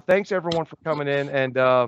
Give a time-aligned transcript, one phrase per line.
[0.00, 1.86] thanks everyone for coming in, and uh,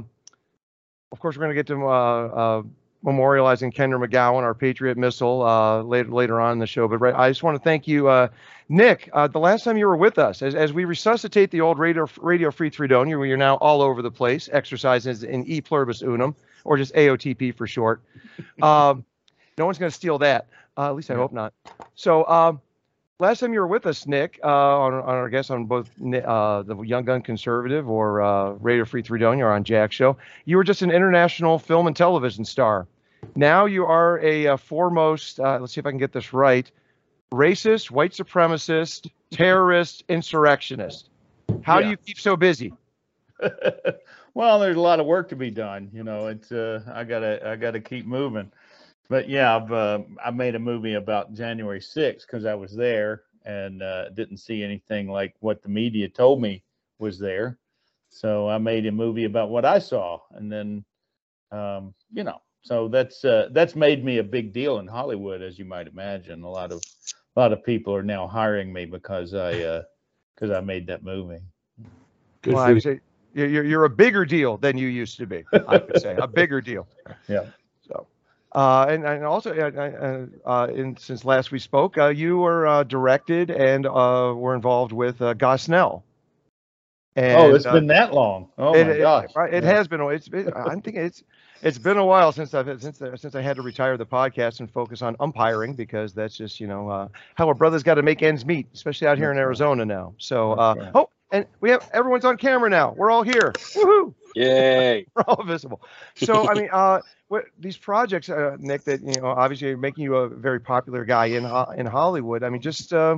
[1.11, 2.63] of course we're going to get to uh, uh,
[3.05, 6.87] memorializing Kender MacGowan, our Patriot missile, uh, later later on in the show.
[6.87, 8.29] But right, I just want to thank you, uh,
[8.69, 9.11] Nick.
[9.13, 12.07] Uh, the last time you were with us, as, as we resuscitate the old radio
[12.21, 16.37] Radio Free Threedonia, we are now all over the place, exercises in E pluribus unum,
[16.65, 18.03] or just AOTP for short.
[18.63, 19.05] Um,
[19.59, 20.47] no one's going to steal that.
[20.77, 21.53] Uh, at least I hope not.
[21.95, 22.27] So.
[22.27, 22.61] Um,
[23.19, 26.63] last time you were with us, Nick, uh, on, on our guest on both uh,
[26.63, 30.65] the Young Gun Conservative or uh, Radio Free Threedonia or on Jack Show, you were
[30.65, 32.87] just an international film and television star.
[33.35, 36.71] Now you are a, a foremost, uh, let's see if I can get this right,
[37.33, 41.09] racist, white supremacist, terrorist, insurrectionist.
[41.63, 41.85] How yeah.
[41.85, 42.73] do you keep so busy?
[44.35, 45.91] well, there's a lot of work to be done.
[45.93, 48.51] You know, it's uh, I gotta I gotta keep moving
[49.09, 53.23] but yeah, I've uh, I made a movie about January 6th because I was there
[53.45, 56.63] and uh, didn't see anything like what the media told me
[56.99, 57.59] was there.
[58.09, 60.85] So I made a movie about what I saw, and then
[61.53, 65.59] um, you know, so that's uh, that's made me a big deal in Hollywood, as
[65.59, 66.43] you might imagine.
[66.43, 66.83] A lot of
[67.37, 69.83] a lot of people are now hiring me because I
[70.35, 71.41] because uh, I made that movie.
[72.43, 73.01] Good well, I would say
[73.35, 75.45] you're you're a bigger deal than you used to be.
[75.69, 76.87] I would say a bigger deal.
[77.29, 77.45] Yeah.
[78.57, 82.83] Uh, and, and also, uh, uh, in, since last we spoke, uh, you were uh,
[82.85, 86.03] directed and uh, were involved with Gosnell.
[87.17, 88.49] And, oh, it's been that long.
[88.57, 89.31] Oh it, my gosh!
[89.37, 89.71] It, it yeah.
[89.71, 90.01] has been.
[90.03, 90.29] It's.
[90.55, 91.23] I'm thinking it's
[91.63, 94.71] it's been a while since I've since since I had to retire the podcast and
[94.71, 98.45] focus on umpiring because that's just you know how a brother's got to make ends
[98.45, 100.15] meet, especially out here in Arizona now.
[100.19, 100.57] So
[100.95, 102.93] oh, and we have everyone's on camera now.
[102.95, 103.53] We're all here.
[103.75, 104.15] Woohoo!
[104.37, 105.07] Yay!
[105.15, 105.81] We're all visible.
[106.15, 110.05] So I mean, uh, what these projects, uh, Nick, that you know, obviously are making
[110.05, 111.47] you a very popular guy in
[111.79, 112.43] in Hollywood.
[112.43, 113.17] I mean, just uh,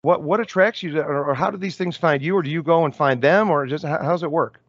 [0.00, 2.48] what what attracts you, to, or, or, how do these things find you, or do
[2.48, 4.60] you go and find them, or just how, how's it work?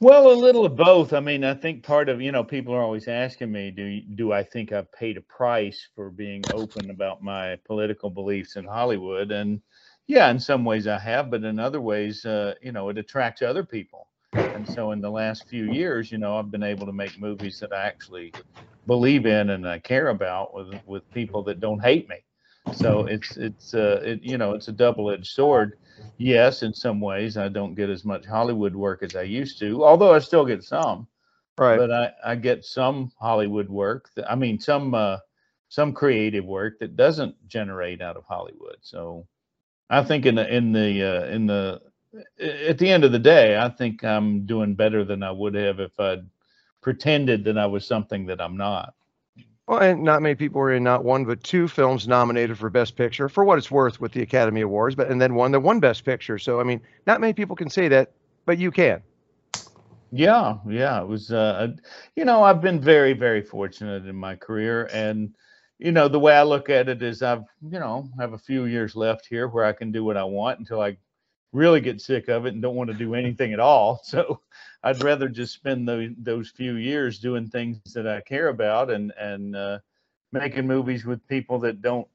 [0.00, 1.12] Well, a little of both.
[1.12, 4.32] I mean, I think part of you know people are always asking me, do do
[4.32, 9.30] I think I've paid a price for being open about my political beliefs in Hollywood?
[9.30, 9.62] And
[10.08, 13.42] yeah, in some ways I have, but in other ways, uh, you know, it attracts
[13.42, 16.92] other people and so in the last few years, you know, I've been able to
[16.92, 18.32] make movies that I actually
[18.86, 22.16] believe in and I care about with with people that don't hate me.
[22.72, 25.78] So it's it's uh it, you know it's a double-edged sword.
[26.16, 29.84] Yes, in some ways I don't get as much Hollywood work as I used to,
[29.84, 31.06] although I still get some.
[31.56, 31.78] Right.
[31.78, 34.10] But I I get some Hollywood work.
[34.16, 35.18] That, I mean some uh,
[35.68, 38.76] some creative work that doesn't generate out of Hollywood.
[38.80, 39.26] So
[39.90, 41.80] I think in the in the uh, in the
[42.40, 45.80] at the end of the day, I think I'm doing better than I would have
[45.80, 46.26] if I'd
[46.80, 48.94] pretended that I was something that I'm not.
[49.66, 52.96] Well, and not many people were in not one but two films nominated for Best
[52.96, 55.78] Picture, for what it's worth, with the Academy Awards, but and then one that won
[55.78, 56.38] Best Picture.
[56.38, 58.12] So I mean, not many people can say that,
[58.46, 59.02] but you can.
[60.10, 61.30] Yeah, yeah, it was.
[61.30, 61.72] Uh,
[62.16, 65.34] you know, I've been very, very fortunate in my career, and
[65.78, 68.64] you know, the way I look at it is, I've, you know, have a few
[68.64, 70.96] years left here where I can do what I want until I
[71.52, 74.02] really get sick of it and don't want to do anything at all.
[74.08, 74.40] So
[74.82, 79.12] I'd rather just spend those those few years doing things that I care about and
[79.18, 79.78] and uh,
[80.32, 82.06] making movies with people that don't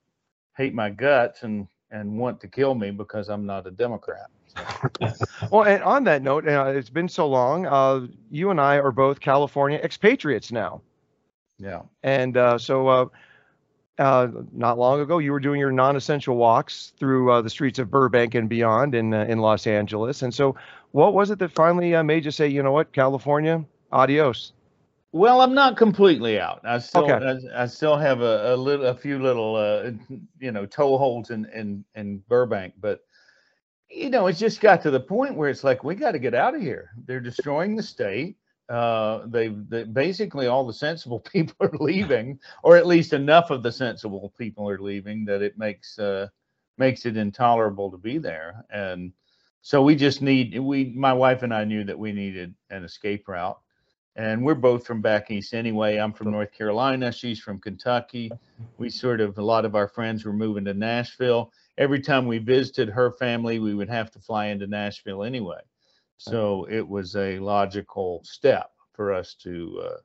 [0.56, 4.28] hate my guts and and want to kill me because I'm not a Democrat.
[5.52, 7.66] well, and on that note, uh, it's been so long.
[7.66, 10.82] Uh, you and I are both California expatriates now.
[11.58, 11.82] Yeah.
[12.04, 13.12] And uh, so
[14.00, 17.92] uh, not long ago, you were doing your non-essential walks through uh, the streets of
[17.92, 20.24] Burbank and beyond in uh, in Los Angeles.
[20.24, 20.56] And so,
[20.92, 24.54] what was it that finally uh, made you say, you know what, California, adios?
[25.12, 26.62] Well, I'm not completely out.
[26.64, 27.40] I still okay.
[27.56, 29.92] I, I, still have a, a little a few little uh,
[30.40, 33.02] you know toeholds in in in Burbank, but
[33.90, 36.34] you know it's just got to the point where it's like we got to get
[36.34, 36.90] out of here.
[37.06, 38.38] They're destroying the state
[38.70, 43.64] uh, they, they basically all the sensible people are leaving, or at least enough of
[43.64, 46.28] the sensible people are leaving that it makes uh,
[46.78, 48.66] makes it intolerable to be there.
[48.70, 49.12] And
[49.62, 53.28] so we just need we my wife and I knew that we needed an escape
[53.28, 53.60] route.
[54.16, 55.98] And we're both from back east anyway.
[55.98, 57.12] I'm from North Carolina.
[57.12, 58.32] She's from Kentucky.
[58.78, 61.52] We sort of a lot of our friends were moving to Nashville.
[61.80, 65.62] Every time we visited her family, we would have to fly into Nashville anyway.
[66.18, 69.98] So it was a logical step for us to uh,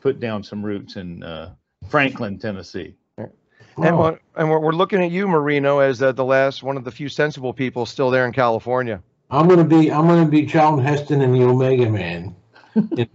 [0.00, 1.54] put down some roots in uh,
[1.88, 2.94] Franklin, Tennessee.
[3.76, 6.84] And, we're, and we're, we're looking at you, Marino, as uh, the last one of
[6.84, 9.02] the few sensible people still there in California.
[9.30, 12.36] I'm gonna be I'm gonna be Charlton Heston and the Omega Man.
[12.76, 13.06] you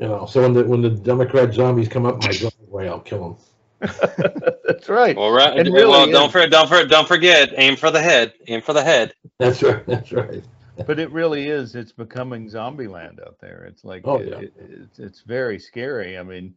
[0.00, 3.36] know, so when the when the Democrat zombies come up my driveway, I'll kill them.
[4.66, 5.16] That's right.
[5.16, 5.56] Well, right.
[5.58, 6.32] It well, really don't is.
[6.32, 7.52] forget, don't forget, don't forget.
[7.56, 8.32] Aim for the head.
[8.46, 9.12] Aim for the head.
[9.38, 10.42] That's right, that's right.
[10.86, 11.74] But it really is.
[11.74, 13.64] It's becoming zombie land out there.
[13.68, 14.38] It's like Oh, it- yeah.
[14.38, 16.16] it- it's it's very scary.
[16.16, 16.54] I mean,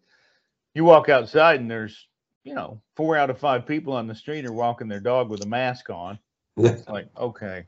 [0.73, 2.07] you walk outside and there's
[2.43, 5.43] you know four out of five people on the street are walking their dog with
[5.43, 6.19] a mask on.
[6.57, 7.65] It's like okay,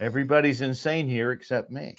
[0.00, 1.94] everybody's insane here except me.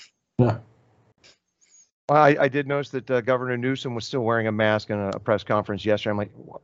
[2.09, 5.00] Well, I, I did notice that uh, Governor Newsom was still wearing a mask in
[5.00, 6.11] a press conference yesterday.
[6.11, 6.59] I'm like, "Wha-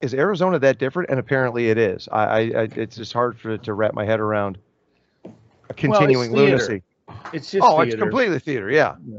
[0.00, 1.10] is Arizona that different?
[1.10, 2.08] And apparently it is.
[2.12, 4.58] I, I, I it's just hard for to wrap my head around
[5.68, 6.52] a continuing theater.
[6.52, 6.82] lunacy.
[7.32, 8.70] It's just Oh, it's completely theater.
[8.70, 8.94] Yeah.
[9.04, 9.18] Yeah.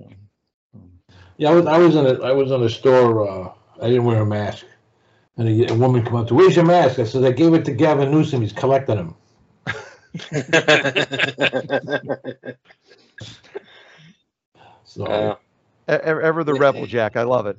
[1.37, 3.51] Yeah, I was, I was in a, I was in a store, uh,
[3.81, 4.65] I didn't wear a mask.
[5.35, 6.99] And a, a woman come up to, where's your mask?
[6.99, 9.15] I said, I gave it to Gavin Newsom, he's collecting them.
[14.95, 15.35] So, Uh,
[15.87, 17.15] Ever, ever the rebel, Jack.
[17.15, 17.57] I love it.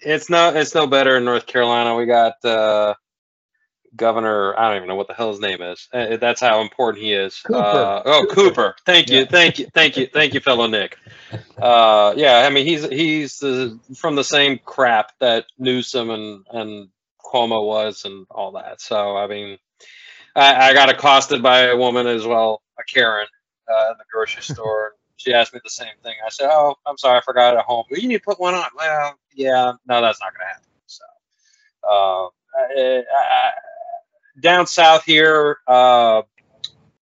[0.00, 1.94] it's no, it's no better in North Carolina.
[1.96, 2.94] We got uh,
[3.94, 4.58] Governor.
[4.58, 5.86] I don't even know what the hell his name is.
[5.92, 7.40] Uh, that's how important he is.
[7.40, 7.58] Cooper.
[7.58, 8.74] Uh, oh, Cooper.
[8.86, 9.24] Thank you, Yeah.
[9.26, 10.96] thank you, thank you, thank you, fellow Nick.
[11.58, 16.88] Uh, yeah, I mean he's he's the, from the same crap that Newsom and and
[17.22, 18.80] Cuomo was and all that.
[18.80, 19.58] So I mean,
[20.34, 23.26] I, I got accosted by a woman as well, a Karen,
[23.70, 24.92] uh, in the grocery store.
[25.18, 26.14] She asked me the same thing.
[26.24, 27.84] I said, "Oh, I'm sorry, I forgot it at home.
[27.90, 30.64] Well, you need to put one on." Well, yeah, no, that's not going to happen.
[30.86, 31.04] So,
[31.88, 33.50] uh, I, I,
[34.40, 36.22] down south here, uh,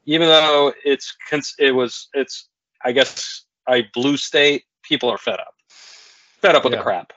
[0.06, 1.16] even though it's
[1.60, 2.48] it was it's
[2.84, 6.80] I guess a blue state, people are fed up, fed up with Yeah.
[6.80, 7.14] the crap.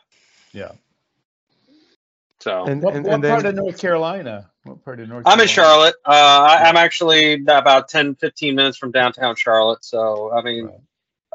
[0.53, 0.73] Yeah.
[2.41, 4.51] So And, What, and, what and part then, of North Carolina?
[4.65, 5.25] What part of North?
[5.27, 5.95] I'm in Charlotte.
[6.05, 9.85] Uh, I, I'm actually about 10, 15 minutes from downtown Charlotte.
[9.85, 10.81] So I mean, Right.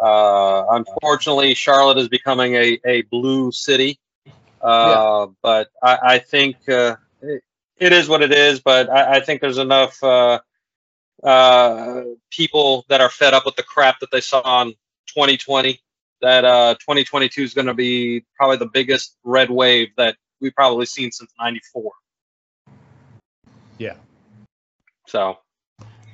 [0.02, 4.00] uh, unfortunately, Charlotte is becoming a, a blue city.
[4.62, 7.44] Uh, But I, I think uh, it,
[7.78, 8.62] it is what it is.
[8.62, 10.40] But I, I think there's enough uh,
[11.22, 14.70] uh, people that are fed up with the crap that they saw on
[15.08, 15.80] 2020
[16.22, 20.86] that uh, 2022 is going to be probably the biggest red wave that we've probably
[20.86, 21.92] seen since '94.
[23.80, 23.96] Yeah.
[25.08, 25.40] So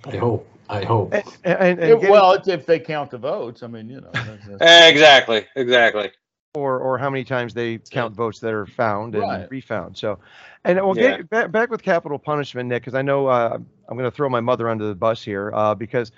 [0.05, 1.13] I hope, I hope.
[1.13, 3.63] and, and, and If- getting- well, it's if they count the votes.
[3.63, 4.09] I mean, you know.
[4.13, 6.11] That's, that's, exactly, exactly.
[6.55, 9.51] or or how many times they count votes that are found and Right.
[9.51, 9.97] refound.
[9.97, 10.19] So,
[10.63, 11.17] and we'll Yeah.
[11.17, 14.29] get back, back with Capitol Punishment, Nick, because I know uh, I'm going to throw
[14.29, 16.11] my mother under the bus here uh, because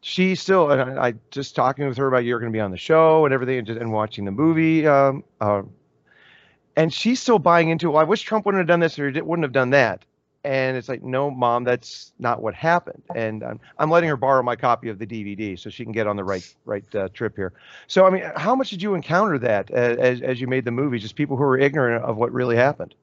[0.00, 2.70] she still, and I, I just talking with her about you're going to be on
[2.70, 5.62] the show and everything, and, just, and watching the movie, um, uh,
[6.76, 7.90] and she's still buying into.
[7.90, 10.04] Well, I wish Trump wouldn't have done this or di- wouldn't have done that.
[10.44, 13.02] And it's like, no, mom, that's not what happened.
[13.14, 16.06] And I'm, I'm letting her borrow my copy of the DVD so she can get
[16.06, 17.52] on the right right uh, trip here.
[17.86, 20.98] So, I mean, how much did you encounter that as, as you made the movie?
[20.98, 22.94] Just people who were ignorant of what really happened.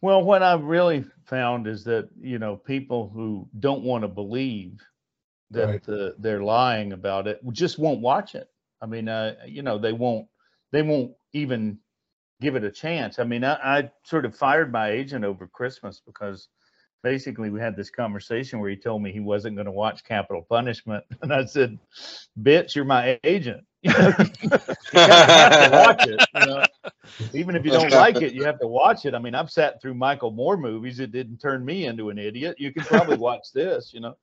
[0.00, 4.80] Well, what I've really found is that you know people who don't want to believe
[5.50, 5.88] that Right.
[5.88, 8.48] uh, they're lying about it just won't watch it.
[8.80, 10.26] I mean, uh, you know, they won't
[10.72, 11.78] they won't even
[12.42, 13.18] give it a chance.
[13.18, 16.48] I mean, I, I sort of fired my agent over Christmas because
[17.02, 20.44] basically we had this conversation where he told me he wasn't going to watch Capitol
[20.48, 21.78] Punishment, and I said,
[22.40, 23.64] "Bitch, you're my agent."
[24.94, 26.20] You have to watch it.
[26.34, 26.64] You know?
[27.32, 29.14] Even if you don't like it, you have to watch it.
[29.14, 31.00] I mean, I've sat through Michael Moore movies.
[31.00, 32.56] It didn't turn me into an idiot.
[32.58, 34.16] You can probably watch this, you know.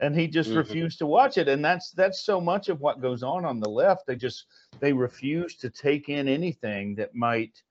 [0.00, 0.56] And he just Mhm.
[0.56, 1.48] refused to watch it.
[1.48, 4.06] And that's that's so much of what goes on on the left.
[4.06, 4.46] They just
[4.80, 7.62] they refuse to take in anything that might,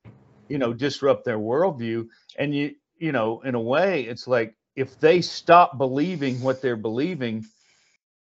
[0.50, 2.08] you know, disrupt their worldview.
[2.38, 6.78] And you you know, in a way, it's like if they stop believing what they're
[6.78, 7.48] believing,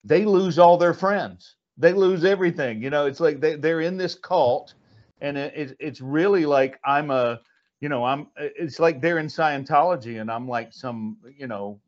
[0.04, 1.56] they lose all their friends.
[1.78, 2.82] They lose everything.
[2.82, 4.74] You know, it's like they, they're in this cult
[5.20, 7.40] and it, it, it's really like I'm a,
[7.80, 11.81] you know, I'm, it's like they're in Scientology and I'm like some, you know,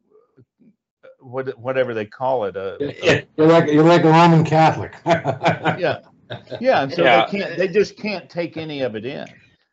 [1.25, 2.57] what, whatever they call it.
[2.57, 2.77] A,
[3.11, 4.93] a- You're like, you're like a Roman Catholic.
[5.07, 6.01] yeah.
[6.61, 6.83] Yeah.
[6.83, 7.27] And so Yeah.
[7.27, 9.27] they can't, they just can't take any of it in.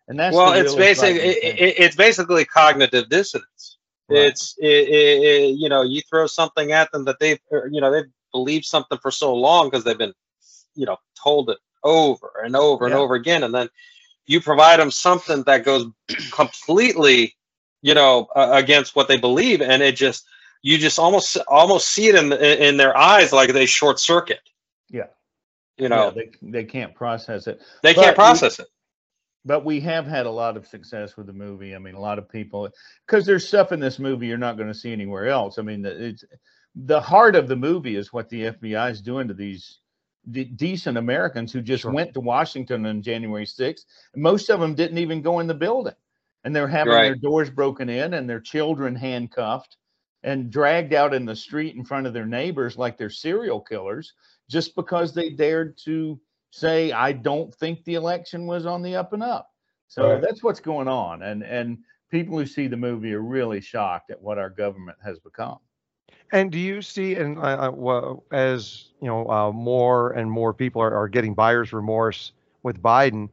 [0.07, 1.15] And that's, well, it's really basic.
[1.15, 3.77] It, it, it's basically cognitive dissonance.
[4.09, 4.25] Right.
[4.25, 7.39] It's it, it, it, you know you throw something at them that they've
[7.71, 10.13] you know they've believed something for so long because they've been
[10.75, 13.69] you know told it over and over and over again, and then
[14.25, 15.85] you provide them something that goes
[16.31, 17.37] completely
[17.81, 20.25] you know uh, against what they believe, and it just
[20.61, 24.39] you just almost almost see it in the, in their eyes like they short circuit.
[24.89, 25.07] Yeah.
[25.77, 27.61] You know yeah, they, they can't process it.
[27.81, 28.67] they but can't we- process it.
[29.45, 31.73] but we have had a lot of success with the movie.
[31.75, 32.69] I mean, a lot of people
[33.07, 35.57] because there's stuff in this movie you're not going to see anywhere else.
[35.57, 36.23] I mean, the- it's
[36.75, 39.79] the heart of the movie is what the FBI is doing to these
[40.29, 41.91] de- decent Americans who just Sure.
[41.91, 43.85] went to Washington on January 6th.
[44.15, 45.95] Most of them didn't even go in the building.
[46.43, 47.03] and they're having Right.
[47.03, 49.77] their doors broken in and their children handcuffed
[50.23, 54.13] and dragged out in the street in front of their neighbors like they're serial killers
[54.49, 56.19] just because they dared to
[56.51, 59.49] say I don't think the election was on the up and up.
[59.87, 60.21] So Right.
[60.21, 61.77] that's what's going on and and
[62.09, 65.59] people who see the movie are really shocked at what our government has become.
[66.33, 70.53] And do you see, and uh, uh, well, as you know, uh, more and more
[70.53, 72.31] people are, are getting buyer's remorse
[72.63, 73.29] with Biden,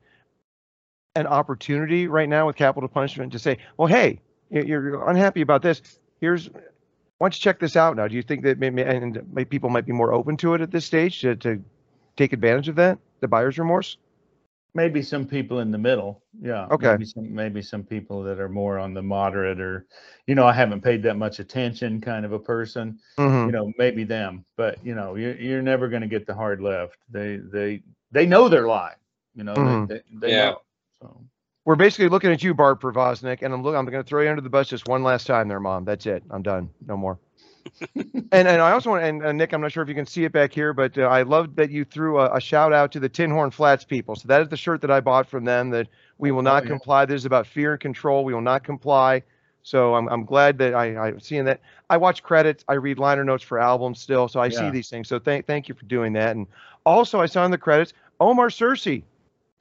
[1.15, 5.63] an opportunity right now with Capitol Punishment to say, well, hey, you- you're unhappy about
[5.63, 6.01] this.
[6.21, 6.51] Here's,
[7.19, 8.07] why don't you check this out now?
[8.09, 10.71] Do you think that maybe and maybe people might be more open to it at
[10.71, 11.63] this stage to, to
[12.17, 13.99] take advantage of that, the buyer's remorse?
[14.75, 16.23] Maybe some people in the middle.
[16.41, 16.67] Yeah.
[16.71, 16.93] Okay.
[16.93, 19.87] Maybe some, maybe some people that are more on the moderate or,
[20.29, 22.99] you know, I haven't paid that much attention kind of a person.
[23.19, 23.47] Mhm.
[23.47, 26.61] You know, maybe them, but you know, you're, you're never going to get the hard
[26.61, 26.99] left.
[27.11, 27.83] They, they,
[28.13, 28.97] they know they're lying,
[29.35, 29.89] you know, Mhm.
[29.89, 30.51] they, they, they Yeah.
[30.51, 30.63] know.
[31.03, 31.25] So,
[31.69, 34.31] We're basically looking at you, Barb Provoznik, and I'm look, I'm going to throw you
[34.31, 35.85] under the bus just one last time, there, Mom.
[35.85, 36.23] That's it.
[36.31, 36.71] I'm done.
[36.87, 37.19] No more.
[37.95, 40.25] and and I also want and uh, Nick, I'm not sure if you can see
[40.25, 43.01] it back here, but uh, I love that you threw a, a shout out to
[43.01, 44.17] the Tinhorn Flats people.
[44.17, 45.69] So that is the shirt that I bought from them.
[45.69, 46.71] That we will not yeah.
[46.71, 47.05] comply.
[47.05, 48.25] This is about fear and control.
[48.25, 49.23] We will not comply.
[49.63, 51.61] So I'm I'm glad that I I'm seeing that.
[51.91, 52.65] I watch credits.
[52.69, 55.07] I read liner notes for albums still, so I see these things.
[55.07, 56.35] So thank thank you for doing that.
[56.35, 56.47] And
[56.87, 59.03] also I saw in the credits Omar Searcy.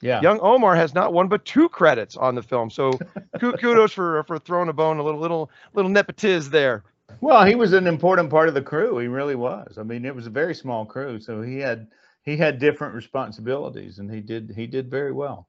[0.01, 0.21] Yeah.
[0.21, 2.69] Young Omar has not one but two credits on the film.
[2.69, 2.99] So
[3.39, 6.83] kudos for for throwing a bone, a little little little nepotiz there.
[7.21, 8.97] Well, he was an important part of the crew.
[8.99, 9.77] He really was.
[9.77, 11.87] I mean, it was a very small crew, so he had,
[12.23, 15.47] he had different responsibilities and he did, he did very well.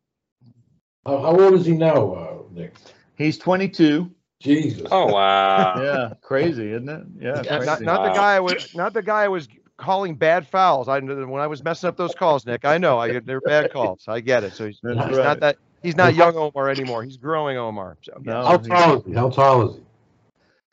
[1.05, 2.75] How, how old is he now, uh, Nick?
[3.17, 4.11] He's 22.
[4.41, 4.87] Jesus.
[4.91, 5.75] Oh wow.
[5.83, 6.13] Yeah.
[6.23, 7.03] Crazy, isn't it?
[7.21, 7.43] Yeah.
[7.43, 7.85] Yeah, Not, crazy.
[7.85, 8.15] not the Wow.
[8.15, 9.49] guy I was not the guy I was
[9.79, 10.89] calling bad fouls.
[10.89, 12.67] I when I was messing up those calls, Nick.
[12.67, 14.05] I know I they're bad calls.
[14.07, 14.53] I get it.
[14.53, 15.11] So he's, he's right.
[15.11, 17.03] not that he's not young Omar anymore.
[17.05, 17.97] He's growing Omar.
[18.03, 18.19] So.
[18.21, 19.13] No, How tall is he?
[19.15, 19.83] How tall is he?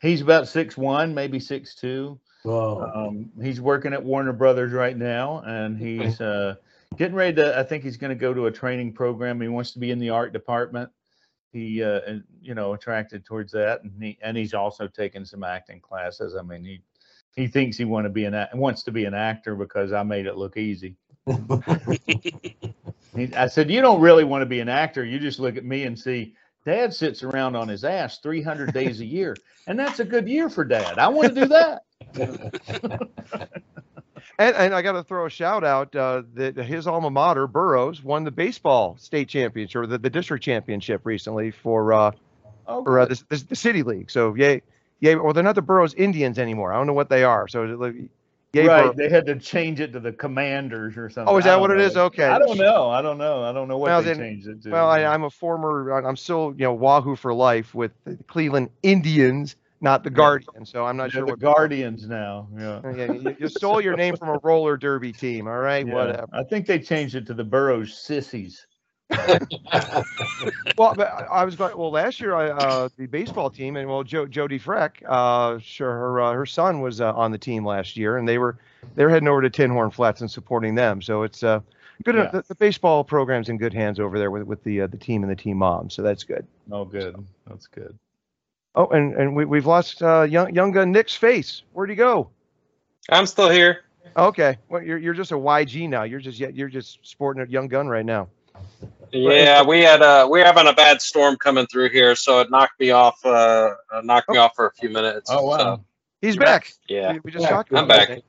[0.09, 2.19] He's about six one, maybe six two.
[2.43, 6.55] Well, Um, he's working at Warner Brothers right now, and he's uh,
[6.95, 7.57] getting ready to.
[7.57, 9.41] I think he's going to go to a training program.
[9.41, 10.91] He wants to be in the art department.
[11.51, 15.79] He, uh, you know, attracted towards that, and he and he's also taken some acting
[15.79, 16.35] classes.
[16.35, 16.81] I mean, he
[17.35, 20.03] he thinks he want to be an a- wants to be an actor because I
[20.03, 20.95] made it look easy.
[23.15, 25.05] He, I said, you don't really want to be an actor.
[25.05, 26.35] You just look at me and see.
[26.65, 29.37] Dad sits around on his ass 300 days a year,
[29.67, 30.99] and that's a good year for Dad.
[30.99, 31.83] I want to do that.
[34.37, 38.03] And and I got to throw a shout out uh, that his alma mater Burroughs
[38.03, 42.11] won the baseball state championship or the, the district championship recently for uh,
[42.67, 44.09] Oh, for uh, the, the, the city league.
[44.09, 44.61] So yay,
[45.13, 46.73] Well, they're not the Burroughs Indians anymore.
[46.73, 47.47] I don't know what they are.
[47.47, 47.95] So like,
[48.55, 48.95] right.
[48.95, 51.31] They had to change it to the Commanders or something.
[51.33, 51.83] Oh, is that what it know.
[51.83, 51.97] is?
[51.97, 52.23] Okay.
[52.25, 52.89] I don't know.
[52.89, 53.43] I don't know.
[53.43, 54.69] I don't know what Well, they then- changed it to.
[54.71, 55.91] Well, I, I'm a former.
[55.91, 60.09] I'm still, you know, Wahoo for life with the Cleveland Indians, not the.
[60.09, 60.69] Guardians.
[60.69, 61.39] So I'm not They're sure the what.
[61.39, 62.47] Guardians now.
[62.57, 62.81] Yeah.
[62.83, 65.47] Oh, yeah, you, you stole your name from a roller derby team.
[65.47, 65.93] All right, Yeah.
[65.93, 66.27] whatever.
[66.33, 68.65] I think they changed it to the Burroughs Sissies.
[70.77, 71.77] Well, but I I was going.
[71.77, 75.91] Well, last year, I, uh, the baseball team, and well, jo- Jody Freck, uh, sure,
[75.91, 78.57] her uh, her son was uh, on the team last year, and they were
[78.95, 81.01] they're heading over to Tinhorn Flats and supporting them.
[81.01, 81.61] So it's uh,
[82.03, 82.15] good.
[82.15, 82.29] Yeah.
[82.31, 85.23] The, the baseball program's in good hands over there with with the uh, the team
[85.23, 85.89] and the team mom.
[85.89, 86.45] So that's good.
[86.71, 87.15] Oh, good.
[87.47, 87.97] That's good.
[88.75, 91.61] Oh, and and we we've lost uh, young young gun Nick's face.
[91.73, 92.29] Where'd he go?
[93.09, 93.83] I'm still here.
[94.17, 96.03] Okay, well, you're you're just a YG now.
[96.03, 98.27] You're just yet you're just sporting a young gun right now.
[99.11, 102.79] Yeah, we had uh we're having a bad storm coming through here, so it knocked
[102.79, 103.19] me off.
[103.25, 105.37] Uh, uh, knocked me off for a few minutes.
[105.37, 105.79] Oh, wow.
[105.79, 105.83] So,
[106.21, 106.75] He's back.
[106.89, 107.13] yeah.
[107.13, 107.71] We, we just Yeah, talked.
[107.73, 108.09] I'm back.
[108.09, 108.25] it.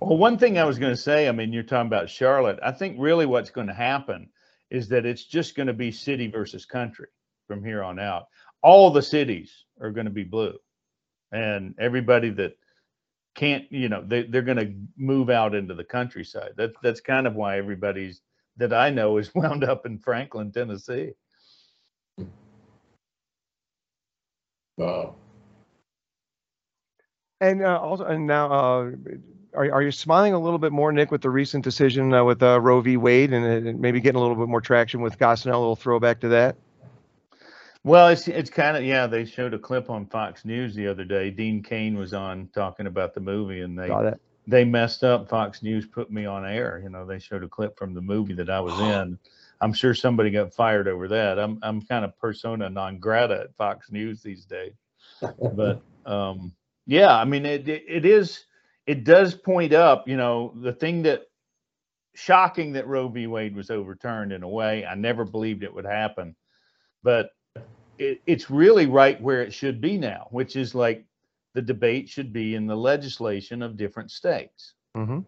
[0.00, 2.60] Well, one thing I was going to say, I mean, you're talking about Charlotte.
[2.62, 4.30] I think really what's going to happen
[4.70, 7.08] is that it's just going to be city versus country
[7.48, 8.26] from here on out.
[8.62, 10.58] All the cities are going to be blue,
[11.32, 12.56] and everybody that
[13.36, 16.52] can't, you know, they, they're going to move out into the countryside.
[16.56, 18.22] That's that's kind of why everybody's
[18.60, 21.12] that I know is wound up in Franklin, Tennessee.
[24.76, 25.16] Wow.
[27.40, 28.90] And uh, also, and now, uh,
[29.54, 32.42] are are you smiling a little bit more, Nick, with the recent decision uh, with
[32.42, 32.96] uh, Roe v.
[32.96, 35.54] Wade, and maybe getting a little bit more traction with Gosnell?
[35.54, 36.56] A little throwback to that.
[37.82, 39.06] Well, it's it's kind of yeah.
[39.06, 41.30] They showed a clip on Fox News the other day.
[41.30, 44.20] Dean Cain was on talking about the movie, and they Saw that.
[44.50, 45.28] They messed up.
[45.28, 46.80] Fox News put me on air.
[46.82, 49.18] You know, they showed a clip from the movie that I was in.
[49.60, 51.38] I'm sure somebody got fired over that.
[51.38, 54.72] I'm I'm kind of persona non grata at Fox News these days.
[55.20, 56.52] But um,
[56.86, 58.44] yeah, I mean, it, it it is
[58.86, 60.08] it does point up.
[60.08, 61.22] You know, the thing that
[62.14, 63.26] shocking that Roe v.
[63.26, 64.84] Wade was overturned in a way.
[64.84, 66.34] I never believed it would happen,
[67.02, 67.30] but
[67.98, 71.04] it, it's really right where it should be now, which is like
[71.54, 74.74] the debate should be in the legislation of different states.
[74.94, 75.20] hmm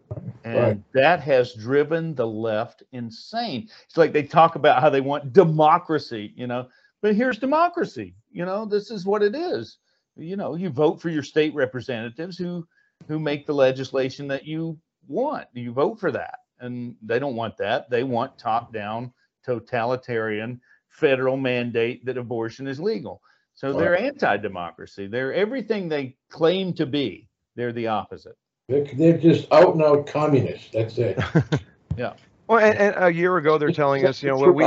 [0.43, 0.79] And Right.
[0.93, 3.69] that has driven the left insane.
[3.85, 6.67] It's like they talk about how they want democracy, you know,
[7.01, 8.15] but here's democracy.
[8.31, 9.77] You know, this is what it is.
[10.15, 12.67] You know, you vote for your state representatives who
[13.07, 14.77] who make the legislation that you
[15.07, 15.47] want.
[15.53, 16.39] You vote for that.
[16.59, 17.89] And they don't want that.
[17.89, 19.11] They want top-down
[19.43, 23.21] totalitarian federal mandate that abortion is legal.
[23.55, 25.07] So they're anti-democracy.
[25.07, 27.27] They're everything they claim to be.
[27.55, 28.35] They're the opposite.
[28.67, 30.69] They're, they're just out and out communists.
[30.73, 31.17] That's it.
[31.95, 32.13] Yeah.
[32.47, 34.65] Well, and, and a year ago they're telling us, you know, we, we,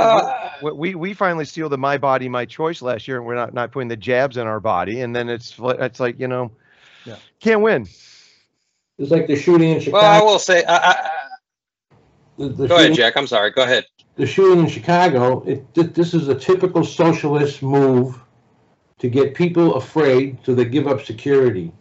[0.61, 3.53] we, we we finally steal the my body my choice last year, and we're not
[3.53, 6.51] not putting the jabs in our body, and then it's it's like you know,
[7.03, 7.17] Yeah.
[7.41, 7.85] can't win.
[8.97, 10.01] It's like the shooting in Chicago.
[10.05, 11.09] well, I will say, I, I,
[12.37, 13.17] the, the go ahead, shooting- Jack.
[13.17, 13.51] I'm sorry.
[13.51, 13.85] Go ahead.
[14.15, 18.17] the shooting in Chicago, it, this is a typical socialist move
[18.99, 21.71] to get people afraid so they give up security,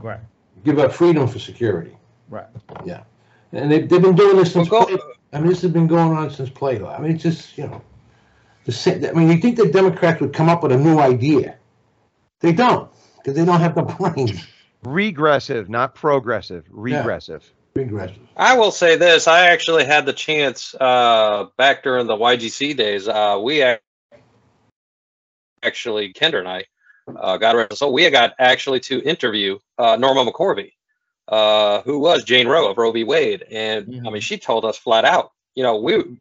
[0.00, 0.20] Right.
[0.64, 1.96] give up freedom for security.
[2.28, 2.46] Right.
[2.84, 3.02] Yeah.
[3.52, 4.96] And they, they've been doing this since, Well, play,
[5.32, 6.86] I mean, this has been going on since Plato.
[6.88, 7.82] I mean, it's just, you know,
[8.64, 11.56] the same, I mean, you think the Democrats would come up with a new idea.
[12.40, 13.82] They don't, because they don't have the
[14.14, 14.46] brains.
[14.84, 16.64] Regressive, not progressive.
[16.70, 17.50] Regressive.
[17.74, 18.18] Regressive.
[18.36, 19.28] I will say this.
[19.28, 23.06] I actually had the chance uh, back during the YGC days.
[23.08, 23.80] Uh, we ac-
[25.66, 26.64] actually, Kender and I,
[27.08, 30.72] uh, got rest her soul, we got actually to interview uh, Norma McCorvey,
[31.28, 33.04] uh, who was Jane Roe of Roe v.
[33.04, 36.18] Wade, and I mean, she told us flat out, you know, we.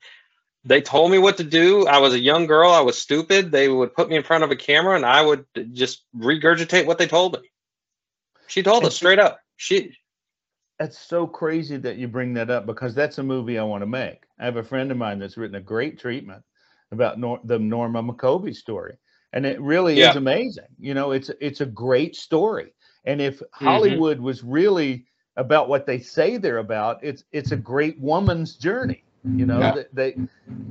[0.67, 1.85] They told me what to do.
[1.85, 2.71] I was a young girl.
[2.71, 3.51] I was stupid.
[3.51, 6.97] They would put me in front of a camera, and I would just regurgitate what
[6.97, 7.47] they told me.
[8.47, 9.39] She told And us she- straight up.
[9.57, 9.95] She
[10.79, 13.87] That's so crazy that you bring that up because that's a movie I want to
[13.87, 14.23] make.
[14.39, 16.43] I have a friend of mine that's written a great treatment
[16.91, 18.97] about Nor- the Norma McCorvey story,
[19.33, 20.65] and it really is amazing.
[20.79, 22.73] You know, it's it's a great story,
[23.05, 23.99] and if Mm-hmm.
[23.99, 25.05] Hollywood was really
[25.35, 29.03] about what they say they're about, it's it's a great woman's journey.
[29.33, 29.71] You know, Yeah.
[29.71, 30.17] that they,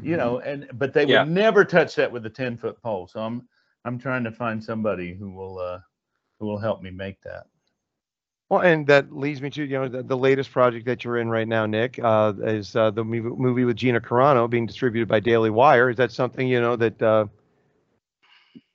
[0.00, 3.07] you know, and but they would never touch that with a ten foot pole.
[3.09, 3.48] So I'm
[3.85, 5.81] I'm trying to find somebody who will uh
[6.38, 7.44] who will help me make that.
[8.48, 11.28] Well, and that leads me to you know the, the latest project that you're in
[11.28, 15.20] right now, Nick, uh, is uh, the movie, movie with Gina Carano being distributed by
[15.20, 15.90] Daily Wire.
[15.90, 17.02] Is that something you know that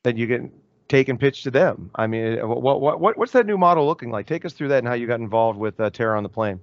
[0.03, 0.41] that you get
[0.87, 1.91] take and pitch to them?
[1.95, 4.27] I mean, what what what what's that new model looking like?
[4.27, 6.59] Take us through that and how you got involved with uh, Terror on the Plane.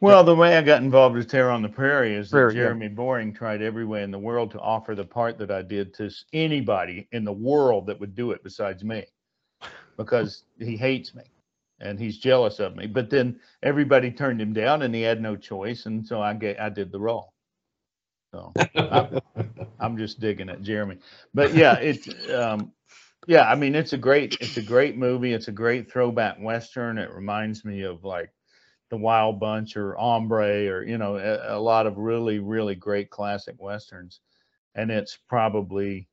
[0.00, 2.62] Well, the way I got involved with Terror on the Prairie is that Prairie, yeah.
[2.64, 5.94] Jeremy Boring tried every way in the world to offer the part that I did
[5.94, 9.04] to anybody in the world that would do it besides me,
[9.96, 11.22] because he hates me
[11.80, 12.86] and he's jealous of me.
[12.86, 16.60] But then everybody turned him down, and he had no choice, and so I get
[16.60, 17.33] I did the role.
[18.34, 19.20] So I,
[19.78, 20.98] I'm just digging at Jeremy,
[21.34, 22.72] but yeah, it's um,
[23.28, 23.48] yeah.
[23.48, 25.32] I mean, it's a great it's a great movie.
[25.32, 26.98] It's a great throwback western.
[26.98, 28.32] It reminds me of like
[28.90, 33.08] the Wild Bunch or Hombre or you know a, a lot of really really great
[33.08, 34.18] classic westerns,
[34.74, 36.08] and it's probably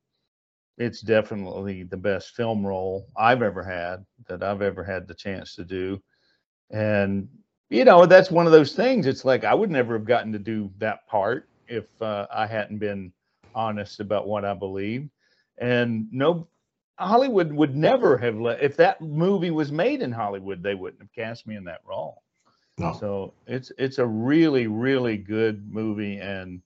[0.78, 5.56] it's definitely the best film role I've ever had that I've ever had the chance
[5.56, 6.00] to do,
[6.70, 7.28] and
[7.68, 9.08] you know that's one of those things.
[9.08, 12.78] It's like I would never have gotten to do that part if uh, I hadn't
[12.78, 13.12] been
[13.54, 15.10] honest about what I believed,
[15.58, 16.48] and no.
[16.98, 21.12] Hollywood would never have let if that movie was made in Hollywood, they wouldn't have
[21.12, 22.22] cast me in that role.
[22.78, 22.96] No.
[23.00, 26.60] So it's it's a really really good movie, and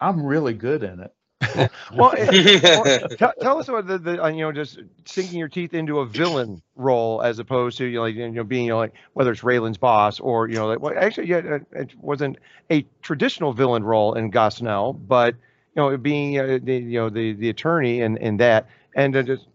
[0.00, 1.14] I'm really good in it.
[1.92, 5.48] Well, eh, well, tell, tell us about the, the uh, you know just sinking your
[5.48, 8.70] teeth into a villain role as opposed to you know, like you know being you
[8.70, 11.94] know, like whether it's Raylan's boss or you know like well actually yeah uh, it
[12.00, 12.38] wasn't
[12.70, 15.34] a traditional villain role in Gosnell but
[15.74, 19.22] you know being uh, the you know the the attorney and and that and uh,
[19.22, 19.46] just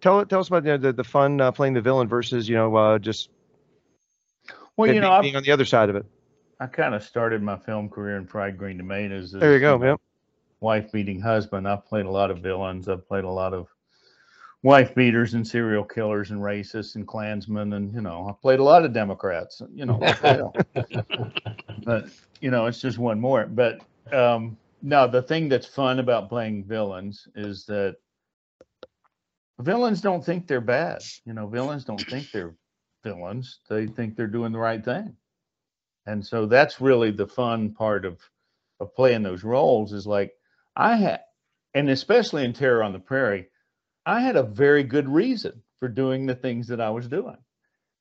[0.00, 2.74] tell tell us about the the, the fun uh, playing the villain versus you know
[2.76, 3.30] uh, just
[4.76, 6.06] Well, you being, know, I, being on the other side of it.
[6.60, 9.32] I kind of started my film career in Fried Green Tomatoes.
[9.32, 9.96] There you as, go, know, man.
[10.60, 11.66] Wife beating husband.
[11.66, 12.88] I've played a lot of villains.
[12.88, 13.68] I've played a lot of
[14.62, 18.64] wife beaters and serial killers and racists and Klansmen, and you know, I've played a
[18.64, 19.62] lot of Democrats.
[19.72, 20.56] You know, like they don't.
[21.84, 22.08] but
[22.40, 23.46] you know, it's just one more.
[23.46, 23.80] But
[24.12, 27.96] um, no, the thing that's fun about playing villains is that
[29.58, 31.02] villains don't think they're bad.
[31.24, 32.54] You know, villains don't think they're
[33.04, 33.60] villains.
[33.68, 35.16] They think they're doing the right thing.
[36.06, 38.18] And so that's really the fun part of
[38.80, 40.32] of playing those roles is like
[40.80, 41.20] I had
[41.74, 43.48] and especially in Terror on the Prairie,
[44.06, 47.38] I had a very good reason for doing the things that I was doing.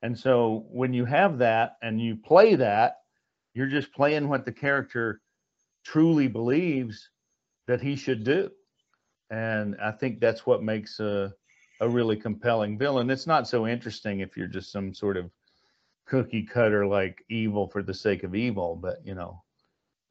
[0.03, 2.97] And so when you have that and you play that,
[3.55, 5.21] you're just playing what the character
[5.85, 7.09] truly believes
[7.67, 8.51] that he should do.
[9.31, 11.33] and I think that's what makes a
[11.81, 13.11] a really compelling villain.
[13.11, 15.31] It's not so interesting if you're just some sort of
[16.07, 19.43] cookie cutter like evil for the sake of evil, but you know,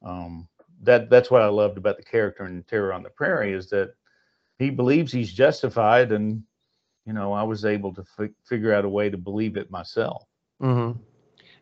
[0.03, 0.47] um,
[0.83, 3.93] that that's what I loved about the character in Terror on the Prairie is that
[4.57, 6.43] he believes he's justified, and
[7.05, 10.25] you know, I was able to fi- figure out a way to believe it myself.
[10.61, 10.99] Mm-hmm.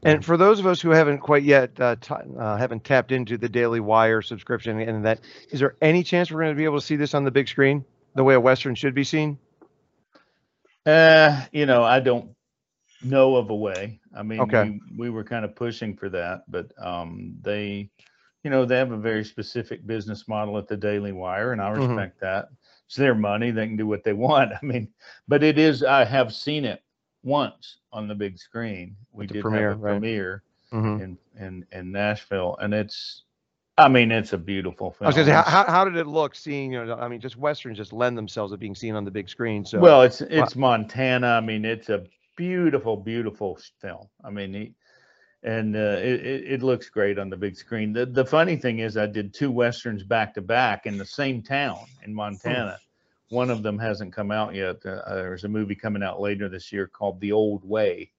[0.04, 3.38] And for those of us who haven't quite yet uh, t- uh, haven't tapped into
[3.38, 6.80] the Daily Wire subscription and that, is there any chance we're going to be able
[6.80, 7.84] to see this on the big screen
[8.16, 9.40] the way a western should be seen?
[10.86, 12.36] Uh, you know, I don't
[13.04, 14.00] know of a way.
[14.16, 14.80] I mean, Okay.
[14.92, 17.90] we, we were kind of pushing for that, but um, they,
[18.48, 21.70] you know, they have a very specific business model at the Daily Wire, and I
[21.70, 21.86] Mhm.
[21.90, 22.48] respect that.
[22.86, 24.54] It's their money; they can do what they want.
[24.62, 24.88] I mean,
[25.28, 25.84] but it is.
[25.84, 26.82] I have seen it
[27.24, 28.96] once on the big screen.
[29.12, 29.92] We the did premiere, have a right.
[30.00, 31.02] premiere Mm-hmm.
[31.04, 33.24] in in in Nashville, and it's.
[33.78, 35.06] I mean, it's a beautiful I film.
[35.08, 37.36] was going to say, how, how, did it look seeing, you know, I mean, just
[37.38, 39.66] westerns just lend themselves to being seen on the big screen.
[39.66, 41.28] So, Well, it's it's Montana.
[41.28, 42.06] I mean, it's a
[42.38, 44.08] beautiful, beautiful film.
[44.24, 44.74] I mean,
[45.44, 47.94] and uh, it, it it looks great on the big screen.
[47.94, 51.42] The the funny thing is, I did two westerns back to back in the same
[51.42, 52.78] town in Montana.
[53.30, 54.78] One of them hasn't come out yet.
[54.86, 58.12] Uh, uh, there's a movie coming out later this year called The Old Way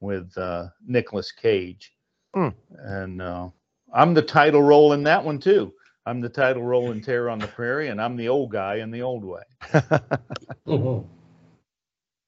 [0.00, 1.92] with uh, Nicolas Cage,
[2.34, 2.48] Hmm.
[2.78, 3.48] and uh,
[3.92, 5.72] I'm the title role in that one too.
[6.06, 8.90] I'm the title role in Terror on the Prairie, and I'm the old guy in
[8.90, 9.42] The Old Way.
[10.66, 11.04] Mhm.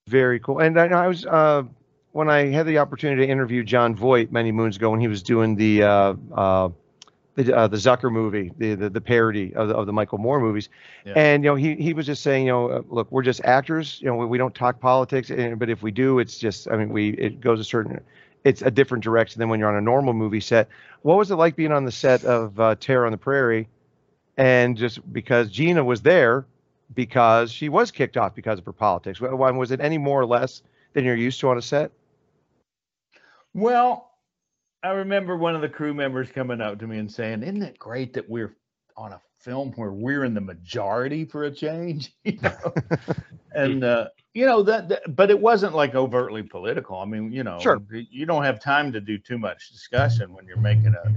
[0.08, 0.60] Very cool.
[0.60, 1.64] And I, I was uh,
[2.12, 5.22] when I had the opportunity to interview Jon Voight many moons ago when he was
[5.22, 6.68] doing the uh, uh,
[7.36, 10.40] the, uh, the Zucker movie, the, the the parody of the, of the Michael Moore
[10.40, 10.68] movies,
[11.04, 11.12] Yeah.
[11.16, 13.98] and you know he he was just saying, you know, uh, look, we're just actors.
[14.00, 16.76] You know, we, we don't talk politics, and, but if we do, it's just, I
[16.76, 18.00] mean, we it goes a certain,
[18.44, 20.68] it's a different direction than when you're on a normal movie set.
[21.02, 23.68] What was it like being on the set of uh, Terror on the Prairie,
[24.36, 26.44] and just because Gina was there,
[26.94, 29.20] because she was kicked off because of her politics.
[29.20, 30.62] Wa- wa- Was it any more or less
[30.94, 31.92] than you're used to on a set?
[33.54, 34.12] Well,
[34.82, 37.78] I remember one of the crew members coming up to me and saying, "Isn't it
[37.78, 38.56] great that we're
[38.96, 42.74] on a film where we're in the majority for a change?" You know,
[43.54, 46.98] and uh, you know that, that- but it wasn't like overtly political.
[46.98, 47.80] I mean, you know, Sure.
[47.90, 51.10] you don't have time to do too much discussion when you're making a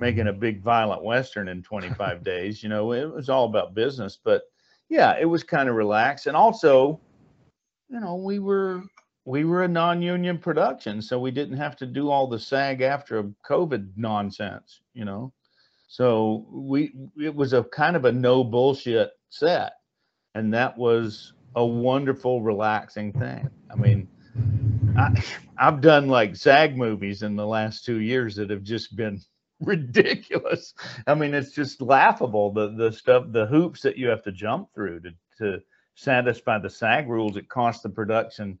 [0.00, 2.62] making a big violent western in 25 days.
[2.62, 4.42] You know, it was all about business, but
[4.88, 6.98] yeah, it was kind of relaxed, and also,
[7.88, 8.82] you know, we were
[9.30, 13.30] we were a non-union production, so we didn't have to do all the SAG after
[13.48, 15.32] COVID nonsense, you know.
[15.86, 19.74] So we it was a kind of a no bullshit set,
[20.34, 23.48] and that was a wonderful, relaxing thing.
[23.70, 24.08] I mean,
[24.98, 25.22] I,
[25.56, 29.20] I've done like SAG movies in the last two years that have just been
[29.60, 30.74] ridiculous.
[31.06, 34.74] I mean, it's just laughable the the stuff, the hoops that you have to jump
[34.74, 35.62] through to to
[35.94, 37.36] satisfy the SAG rules.
[37.36, 38.58] It costs the production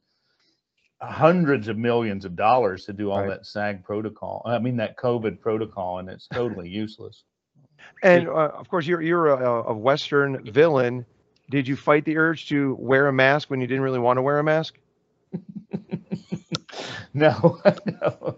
[1.02, 3.30] hundreds of millions of dollars to do all Right.
[3.30, 4.42] that SAG protocol.
[4.44, 7.24] I mean that COVID protocol, and it's totally useless.
[8.02, 11.06] And uh, of course, you're you're a, a Western villain.
[11.50, 14.22] Did you fight the urge to wear a mask when you didn't really want to
[14.22, 14.78] wear a mask?
[17.12, 18.36] No, no,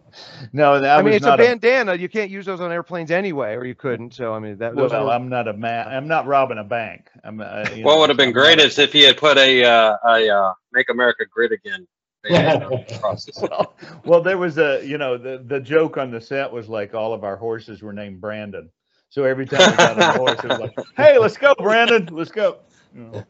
[0.53, 0.81] no.
[0.81, 1.95] That I, mean, was it's a not bandana.
[1.95, 4.15] You can't use those on airplanes anyway, or you couldn't.
[4.15, 5.89] So I mean, that those well, were- I'm not a man.
[5.89, 7.11] I'm not robbing a bank.
[7.23, 7.41] I'm.
[7.41, 9.97] Uh, What know, would have been I'm great is if he had put a uh,
[10.07, 14.99] a uh, "Make America Great Again" banner across his- well, well, there was a, you
[14.99, 18.21] know, the the joke on the set was like all of our horses were named
[18.21, 18.71] Brandon.
[19.09, 22.09] So every time we got on a horse, it was like, "Hey, let's go, Brandon.
[22.13, 22.59] Let's go."
[22.95, 23.25] You know,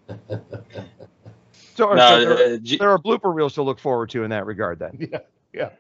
[1.75, 4.47] so, so there, uh, G- there are blooper reels to look forward to in that
[4.47, 4.79] regard.
[4.79, 5.19] Then yeah,
[5.53, 5.71] yeah.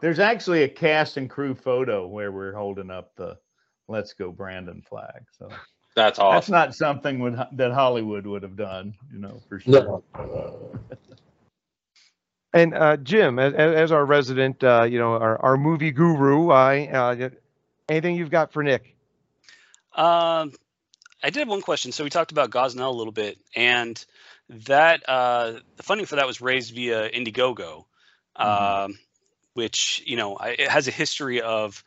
[0.00, 3.36] There's actually a cast and crew photo where we're holding up the
[3.88, 5.24] "Let's Go, Brandon" flag.
[5.32, 5.50] So
[5.96, 10.02] that's that's not something would, that Hollywood would have done, you know, for sure.
[10.14, 10.72] No.
[12.54, 16.86] And uh, Jim, as, as our resident, uh, you know, our, our movie guru, I
[16.86, 17.30] uh,
[17.88, 18.96] anything you've got for Nick?
[19.94, 20.52] Um,
[21.22, 21.92] I did have one question.
[21.92, 24.02] So we talked about Gosnell a little bit, and
[24.48, 27.84] that uh, the funding for that was raised via Indiegogo,
[28.36, 28.98] um,
[29.54, 31.84] which you know it has a history of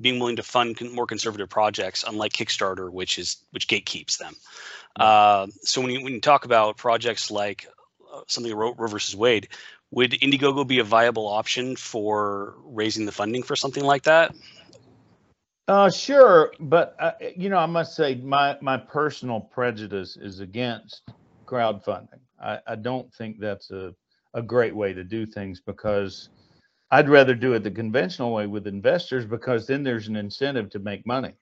[0.00, 4.34] being willing to fund con- more conservative projects, unlike Kickstarter, which is which gatekeeps them.
[4.96, 7.66] Uh, so when you when you talk about projects like
[8.12, 9.48] uh, something like Roe Roe versus Wade,
[9.92, 14.34] would Indiegogo be a viable option for raising the funding for something like that?
[15.68, 21.02] Uh, sure, but uh, you know, I must say my my personal prejudice is against
[21.46, 22.20] crowdfunding.
[22.42, 23.94] I, I don't think that's a
[24.34, 26.30] a great way to do things because
[26.90, 30.78] I'd rather do it the conventional way with investors because then there's an incentive to
[30.80, 31.34] make money.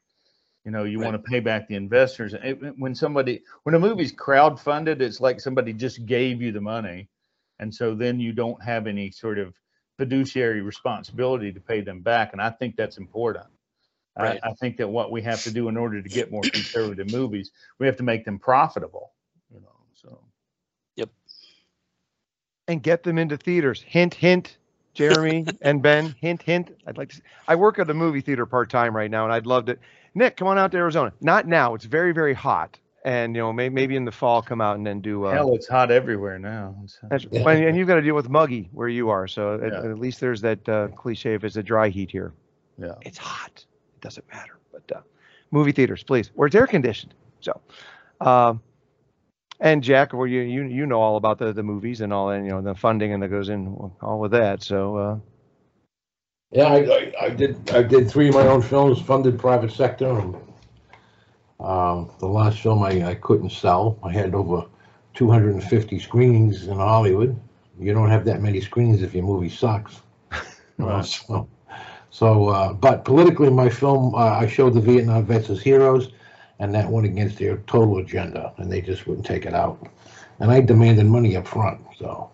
[0.64, 1.04] You know, you Right.
[1.04, 2.34] want to pay back the investors.
[2.34, 6.60] And it- when somebody, when a movie's crowdfunded, it's like somebody just gave you the
[6.60, 7.08] money.
[7.60, 9.54] And so then you don't have any sort of
[9.98, 12.32] fiduciary responsibility to pay them back.
[12.32, 13.44] And I think that's important.
[14.18, 14.40] Right.
[14.42, 17.12] I, I think that what we have to do in order to get more conservative
[17.12, 19.12] movies, we have to make them profitable,
[19.52, 20.20] you know, so.
[20.96, 21.10] Yep.
[22.66, 23.82] And get them into theaters.
[23.86, 24.56] Hint, hint,
[24.94, 26.14] Jeremy and Ben.
[26.18, 26.76] Hint, hint.
[26.86, 27.16] I'd like to.
[27.16, 29.78] See, I work at a movie theater part time right now, and I'd love to.
[30.14, 31.12] Nick, come on out to Arizona.
[31.20, 31.74] Not now.
[31.74, 34.86] It's very, very hot, and you know, may, maybe in the fall, come out and
[34.86, 35.24] then do.
[35.24, 36.74] Uh, Hell, it's hot everywhere now.
[37.10, 39.26] It's- and and you've got to deal with muggy where you are.
[39.26, 39.90] So at, Yeah.
[39.90, 42.32] at least there's that uh, cliche if it's a dry heat here.
[42.78, 42.94] Yeah.
[43.02, 43.64] It's hot.
[43.94, 44.58] It doesn't matter.
[44.72, 45.00] But uh,
[45.50, 47.14] movie theaters, please, where it's air conditioned.
[47.40, 47.60] So,
[48.20, 48.60] um,
[49.60, 52.44] and Jack, where you you you know all about the the movies and all, and
[52.46, 54.62] you know the funding and that goes in all with that.
[54.62, 54.96] So.
[54.96, 55.18] Uh,
[56.52, 60.08] Yeah, I, I, I did, I did three of my own films, funded private sector,
[60.18, 60.34] and,
[61.60, 64.66] um, the last film I, I couldn't sell, I had over
[65.14, 67.38] two hundred and fifty screenings in Hollywood.
[67.78, 70.00] You don't have that many screenings if your movie sucks.
[70.78, 71.04] Right.
[71.04, 71.46] So,
[72.10, 76.12] so, uh, but politically, my film, uh, I showed the Vietnam vets as heroes,
[76.58, 79.88] and that went against their total agenda, and they just wouldn't take it out.
[80.40, 82.30] And I demanded money up front, so,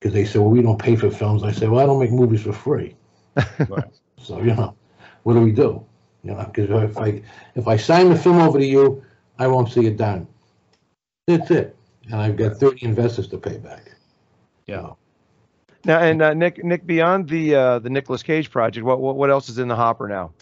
[0.00, 1.42] because they said, well, we don't pay for films.
[1.44, 2.96] I said, well, I don't make movies for free.
[3.68, 3.84] Right.
[4.18, 4.76] So, you know,
[5.24, 5.84] what do we do?
[6.22, 7.22] You know, because if I,
[7.54, 9.04] if I sign the film over to you,
[9.38, 10.26] I won't see it done.
[11.26, 11.76] That's it.
[12.06, 13.92] And I've got thirty investors to pay back.
[14.66, 14.90] Yeah.
[15.84, 19.30] now and uh, Nick Nick beyond the uh, the Nicolas Cage project, what, what what
[19.30, 20.32] else is in the hopper now?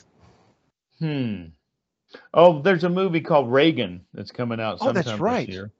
[0.99, 1.45] Hmm.
[2.35, 5.47] Oh, there's a movie called Reagan that's coming out Oh, sometime that's right.
[5.47, 5.71] this year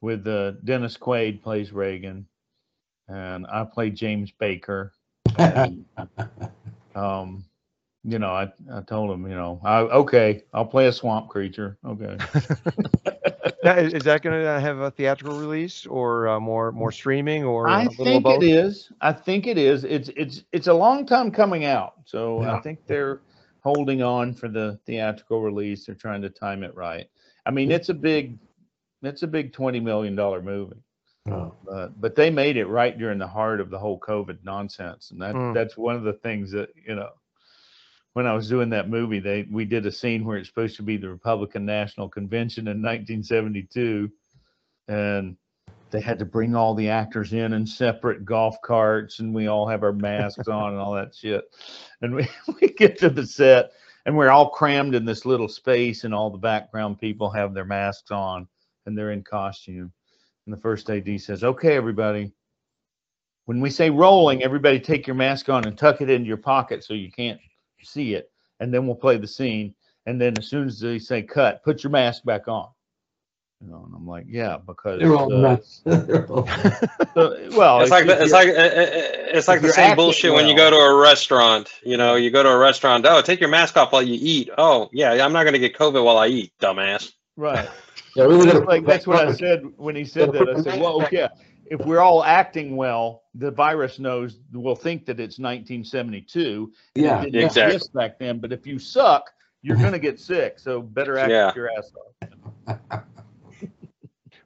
[0.00, 2.26] with uh, Dennis Quaid plays Reagan,
[3.08, 4.92] and I play James Baker.
[5.38, 5.84] And,
[6.94, 7.44] um,
[8.08, 11.78] you know, I, I told him, you know, I, okay, I'll play a swamp creature.
[11.84, 12.18] Okay.
[13.62, 17.44] Now, is, is that going to have a theatrical release or uh, more more streaming
[17.44, 18.90] or I a think it is.
[19.00, 19.84] I think it is.
[19.84, 22.52] It's it's it's a long time coming out, so Yeah.
[22.54, 23.22] I think they're
[23.62, 25.86] holding on for the theatrical release.
[25.86, 27.06] They're trying to time it right.
[27.46, 28.38] I mean, it's a big,
[29.02, 30.82] it's a big twenty million dollar movie,
[31.30, 35.10] Oh, but but they made it right during the heart of the whole COVID nonsense,
[35.10, 35.52] and that Mm.
[35.52, 37.10] that's one of the things that you know.
[38.14, 40.82] When I was doing that movie, they we did a scene where it's supposed to
[40.82, 44.10] be the Republican National Convention in 1972,
[44.88, 45.36] and
[45.90, 49.66] they had to bring all the actors in in separate golf carts and we all
[49.66, 51.44] have our masks on and all that shit.
[52.02, 52.28] And we,
[52.60, 53.70] we get to the set
[54.06, 57.64] and we're all crammed in this little space and all the background people have their
[57.64, 58.46] masks on
[58.86, 59.92] and they're in costume.
[60.46, 62.32] And the first ad says okay everybody.
[63.46, 66.84] When we say rolling everybody take your mask on and tuck it into your pocket
[66.84, 67.40] so you can't
[67.82, 69.74] see it and then we'll play the scene
[70.06, 72.68] and then as soon as they say cut put your mask back on
[73.60, 75.80] you know and i'm like yeah because They're all uh, nuts.
[75.84, 76.46] They're all-
[77.14, 80.46] so- well, it's like you- the, it's like it's like the same acting bullshit when
[80.48, 81.68] you go to a restaurant.
[81.82, 83.04] You know, you go to a restaurant.
[83.08, 84.50] Oh, take your mask off while you eat.
[84.56, 87.12] Oh, yeah, I'm not gonna get COVID while I eat, dumbass.
[87.36, 87.68] right.
[88.14, 90.48] Yeah, we were like that's what I said when he said that.
[90.48, 91.28] I said, well, back yeah,
[91.70, 96.72] if we're all acting well, the virus knows will think that it's 1972.
[96.94, 97.22] Yeah.
[97.22, 97.88] it Exactly.
[97.94, 98.38] back then.
[98.38, 99.30] But if you suck,
[99.62, 100.58] you're gonna get sick.
[100.58, 101.52] So better act Yeah.
[101.54, 101.92] your ass
[102.68, 102.78] off.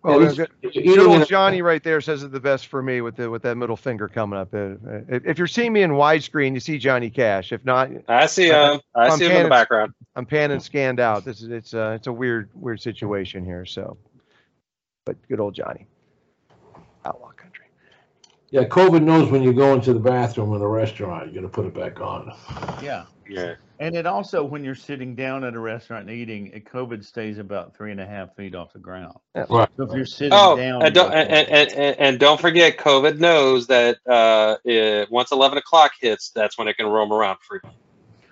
[0.05, 3.03] Well, Yeah, good, this- good old Johnny right there says it the best for me
[3.03, 4.53] with the with that middle finger coming up.
[4.53, 7.53] Uh, uh, If, if you're seeing me in widescreen, you see Johnny Cash.
[7.53, 8.81] If not, I see him.
[8.97, 9.95] I I'm see him in the background.
[10.17, 11.25] I'm panning scanned out.
[11.25, 13.65] This is it's uh it's a weird weird situation here.
[13.65, 13.97] So,
[15.07, 15.92] but good old Johnny, outlaw country.
[18.53, 21.65] Yeah, COVID knows when you go into the bathroom in a restaurant, you gotta put
[21.65, 22.33] it back on.
[22.83, 23.07] Yeah.
[23.27, 23.55] Yeah.
[23.81, 27.39] And it also, when you're sitting down at a restaurant and eating, it COVID stays
[27.39, 29.17] about three and a half feet off the ground.
[29.35, 29.69] Right.
[29.79, 33.19] So if you're sitting Oh, down, and don't and, and, and, and don't forget, COVID
[33.19, 37.61] knows that uh, it, once 11 o'clock hits, that's when it can roam around free.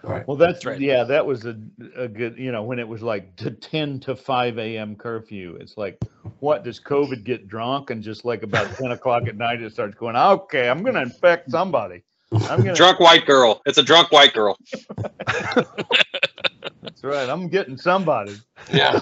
[0.03, 0.27] Right.
[0.27, 0.81] Well, that's That's right.
[0.81, 1.57] yeah, that was a,
[1.97, 4.97] a good, you know, when it was like to 10 to 5 a.m.
[4.97, 5.57] curfew.
[5.61, 6.03] It's like,
[6.41, 7.91] what does COVID get drunk?
[7.91, 11.03] And just like about 10 o'clock at night, it starts going, okay, I'm going to
[11.03, 12.03] infect somebody.
[12.33, 13.61] I'm going to, Drunk white girl.
[13.67, 14.57] It's a drunk white girl.
[15.27, 17.29] that's right.
[17.29, 18.37] I'm getting somebody.
[18.73, 19.01] Yeah.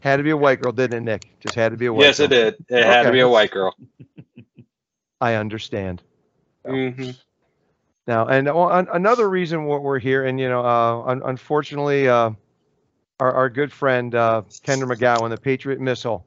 [0.00, 1.40] Had to be a white girl, didn't it, Nick?
[1.40, 2.00] Just had to be a white.
[2.00, 2.06] Girl.
[2.06, 2.26] Yes, girl.
[2.26, 2.54] it did.
[2.68, 3.74] It had to be a white girl.
[5.20, 6.02] I understand.
[6.66, 7.10] hmm
[8.10, 12.08] Now, and uh, an- another reason what we're here, and you know, uh, un- unfortunately,
[12.08, 12.30] uh,
[13.20, 16.26] our, our good friend uh, Kender MacGowan, the Patriot missile,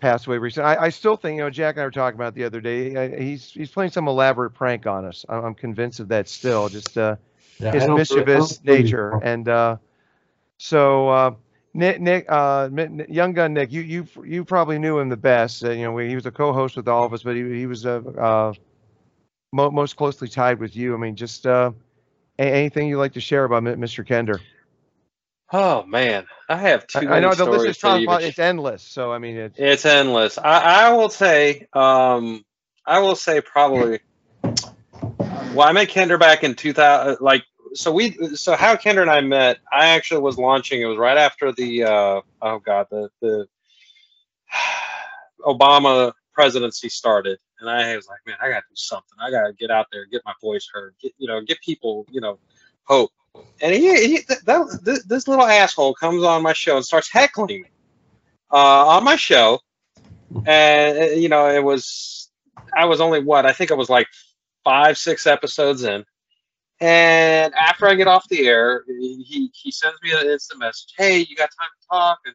[0.00, 0.68] passed away recently.
[0.68, 3.18] I, I still think, you know, Jack and I were talking about the other day.
[3.18, 5.24] He's he's playing some elaborate prank on us.
[5.30, 6.68] I'm, I'm convinced of that still.
[6.68, 7.16] Just uh,
[7.58, 9.18] Yeah, his I don't- I mischievous nature.
[9.22, 9.76] And uh,
[10.58, 11.30] so, uh,
[11.72, 12.68] Nick, Nick uh,
[13.08, 15.64] young gun Nick, you you you probably knew him the best.
[15.64, 17.86] Uh, you know, he was a co-host with all of us, but he he was
[17.86, 18.52] a uh,
[19.52, 20.94] mo- most closely tied with you.
[20.94, 21.72] I mean, just uh,
[22.38, 24.06] anything you'd like to share about Mr.
[24.06, 24.40] Kender?
[25.52, 28.82] Oh man, I have too I, I know the list is trying, even it's endless.
[28.82, 30.38] So I mean, it's It's endless.
[30.38, 32.42] I, I will say, um,
[32.86, 34.00] I will say probably.
[34.42, 37.18] Well, I met Kender back in 2000.
[37.20, 40.80] Like, so we, so how Kender and I met, I actually was launching.
[40.80, 43.46] It was right after the, uh, oh god, the the
[45.44, 49.16] Obama presidency started, and I was like, man, I gotta do something.
[49.20, 52.20] I gotta get out there, get my voice heard, get you know, get people, you
[52.20, 52.38] know,
[52.84, 53.10] hope.
[53.62, 57.62] And he, he that, that, this little asshole comes on my show and starts heckling
[57.62, 57.68] me
[58.52, 59.60] uh, on my show.
[60.46, 62.30] And uh, you know it was
[62.74, 64.08] i was only what i think it was like
[64.64, 66.04] five six episodes in.
[66.80, 71.18] And after i get off the air he he sends me an instant message hey
[71.18, 72.18] you got time to talk?
[72.24, 72.34] And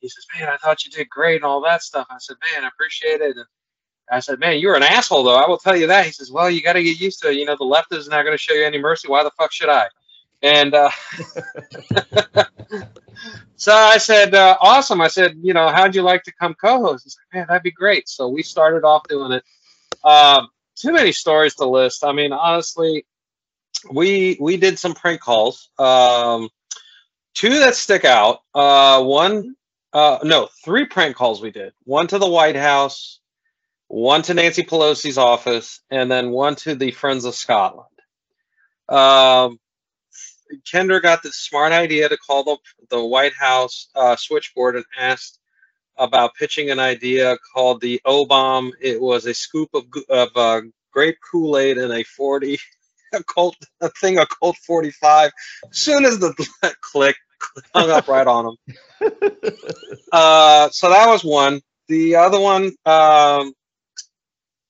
[0.00, 2.06] he says man i thought you did great and all that stuff.
[2.10, 3.36] I said man i appreciate it.
[3.36, 3.46] And
[4.10, 6.50] i said man you're an asshole though i will tell you that he says well
[6.50, 8.42] you got to get used to it you know the left is not going to
[8.42, 9.86] show you any mercy why the fuck should i
[10.42, 10.90] and uh
[13.56, 15.00] So I said, uh, awesome.
[15.00, 17.04] I said, you know, how'd you like to come co-host?
[17.04, 18.08] He's like, man, that'd be great.
[18.08, 19.42] So we started off doing it.
[20.04, 22.04] Um, too many stories to list.
[22.04, 23.06] I mean, honestly,
[23.90, 25.70] we we did some prank calls.
[25.78, 26.50] Um,
[27.34, 28.40] two that stick out.
[28.54, 29.56] Uh, one,
[29.94, 31.72] uh, no, three prank calls we did.
[31.84, 33.20] One to the White House,
[33.88, 37.88] one to Nancy Pelosi's office, and then one to the Friends of Scotland.
[38.88, 39.58] Um,
[40.64, 42.56] Kender got the smart idea to call the,
[42.90, 45.38] the White House uh, switchboard and asked
[45.98, 48.72] about pitching an idea called the O bomb.
[48.80, 50.60] It was a scoop of, of uh,
[50.92, 52.58] grape Kool Aid in a 40,
[53.14, 55.30] a Colt, a thing, a Colt 45.
[55.70, 56.34] As soon as the
[56.80, 57.16] click,
[57.74, 58.76] hung up right on them.
[60.12, 61.60] uh, so that was one.
[61.88, 63.52] The other one, um,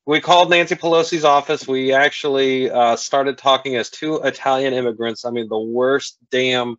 [0.07, 1.67] we called Nancy Pelosi's office.
[1.67, 5.25] We actually uh, started talking as two Italian immigrants.
[5.25, 6.79] I mean, the worst damn,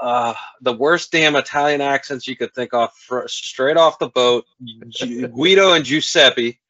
[0.00, 4.46] uh, the worst damn Italian accents you could think of, fr- straight off the boat.
[5.34, 6.60] Guido and Giuseppe.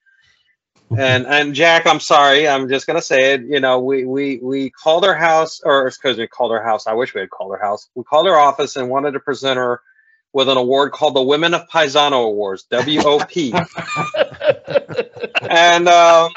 [0.96, 3.42] And and Jack, I'm sorry, I'm just gonna say it.
[3.42, 6.86] You know, we we we called her house, or excuse me, called her house.
[6.86, 7.88] I wish we had called her house.
[7.96, 9.82] We called her office and wanted to present her
[10.32, 13.30] with an award called the Women of Paisano Awards, WOP
[15.50, 16.30] and um,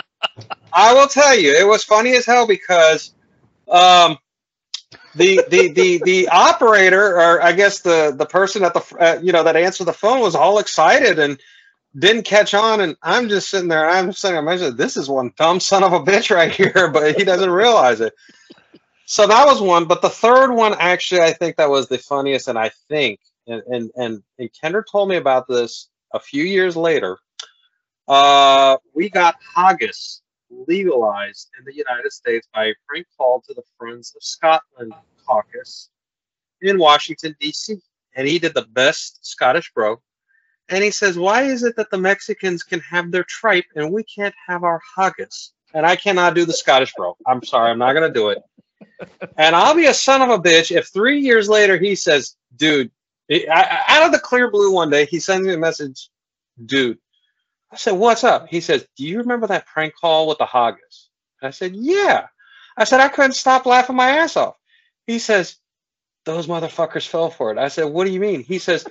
[0.74, 3.13] I will tell you, it was funny as hell because
[3.69, 4.17] um,
[5.15, 9.32] the the the the operator, or I guess the the person at the uh, you
[9.32, 11.39] know that answered the phone, was all excited and
[11.98, 12.82] didn't catch on.
[12.82, 13.89] And I'm just sitting there.
[13.89, 14.50] I'm sitting there.
[14.54, 17.50] I said, "This is one dumb son of a bitch right here," but he doesn't
[17.50, 18.13] realize it.
[19.06, 22.48] So that was one, but the third one actually, I think that was the funniest,
[22.48, 26.76] and I think, and and and, and Kender told me about this a few years
[26.76, 27.17] later.
[28.10, 33.62] Uh, we got haggis legalized in the United States by a prank call to the
[33.78, 34.93] Friends of Scotland
[35.28, 35.89] caucus
[36.62, 37.78] in Washington, D.C.
[38.15, 40.02] And he did the best Scottish bro.
[40.69, 44.04] And he says, Why is it that the Mexicans can have their tripe and we
[44.04, 45.54] can't have our haggis?
[45.76, 47.15] And I cannot do the Scottish bro.
[47.28, 48.39] I'm sorry, I'm not going to do it.
[49.38, 52.89] And I'll be a son of a bitch if three years later he says, Dude,
[53.52, 56.10] out of the clear blue one day, he sends me a message,
[56.65, 56.98] Dude,
[57.71, 58.47] I said, What's up?
[58.49, 61.10] He says, Do you remember that prank call with the haggis?
[61.41, 62.27] I said, Yeah.
[62.77, 64.55] I said, I couldn't stop laughing my ass off.
[65.08, 65.58] He says,
[66.25, 67.58] Those motherfuckers fell for it.
[67.58, 68.43] I said, What do you mean?
[68.43, 68.86] He says,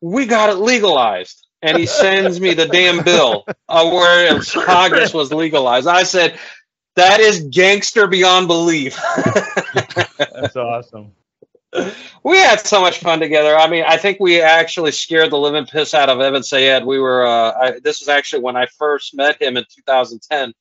[0.00, 1.46] We got it legalized.
[1.62, 5.86] And he sends me the damn bill where haggis was legalized.
[5.86, 6.38] I said,
[6.96, 8.98] That is gangster beyond belief.
[10.18, 11.12] That's awesome.
[12.22, 13.56] We had so much fun together.
[13.56, 16.84] I mean, I think we actually scared the living piss out of Evan Sayet.
[16.84, 20.52] We were, uh, I, this was actually when I first met him in 2010.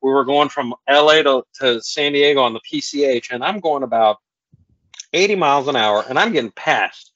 [0.00, 3.82] We were going from LA to, to San Diego on the PCH, and I'm going
[3.82, 4.18] about
[5.12, 7.12] 80 miles an hour, and I'm getting passed.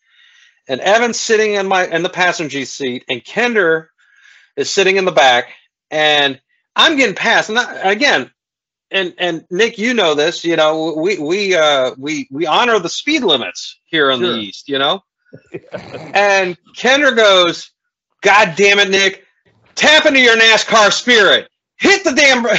[0.69, 3.89] And Evan's sitting in my in the passenger seat, and Kender
[4.57, 5.53] is sitting in the back,
[5.91, 6.41] and
[6.75, 7.49] I'm getting passed.
[7.49, 8.31] And I, again,
[8.91, 10.45] and and Nick, you know this.
[10.45, 14.33] You know, we we uh we we honor the speed limits here in Sure.
[14.33, 14.69] the East.
[14.69, 15.03] You know,
[16.15, 17.71] and Kender goes,
[18.23, 19.25] "God damn it, Nick!
[19.75, 21.49] Tap into your NASCAR spirit.
[21.79, 22.55] Hit the damn." br-"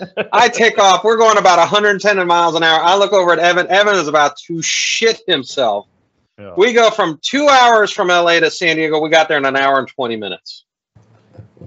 [0.32, 1.02] I take off.
[1.02, 2.80] We're going about 110 miles an hour.
[2.80, 3.66] I look over at Evan.
[3.68, 5.88] Evan is about to shit himself.
[6.38, 6.54] Yeah.
[6.56, 9.00] We go from two hours from LA to San Diego.
[9.00, 10.64] We got there in an hour and 20 minutes.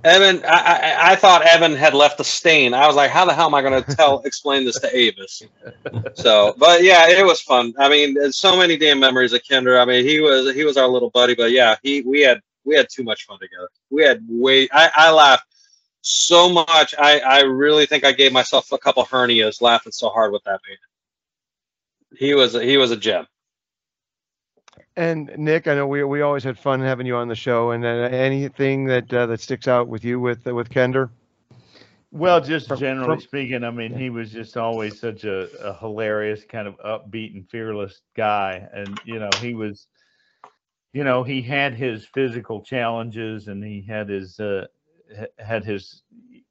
[0.03, 2.73] Evan, I, I, I thought Evan had left a stain.
[2.73, 5.43] I was like, how the hell am I going to tell, explain this to Avis?
[6.13, 7.73] So, but yeah, it was fun.
[7.79, 9.81] I mean, so many damn memories of Kender.
[9.81, 12.75] I mean, he was he was our little buddy, but yeah, he we had we
[12.75, 13.69] had too much fun together.
[13.89, 15.45] We had way I, I laughed
[16.01, 16.95] so much.
[16.99, 20.61] I I really think I gave myself a couple hernias laughing so hard with that
[20.67, 20.77] man.
[22.17, 23.27] He was he was a gem.
[25.01, 27.71] And Nick, I know we we always had fun having you on the show.
[27.71, 31.09] And uh, anything that uh, that sticks out with you with with Kender?
[32.11, 35.73] Well, just from, generally from, speaking, I mean, he was just always such a, a,
[35.73, 38.67] hilarious, kind of upbeat and fearless guy.
[38.73, 39.87] And you know, he was,
[40.93, 44.67] you know, he had his physical challenges and he had his uh,
[45.39, 46.03] had his,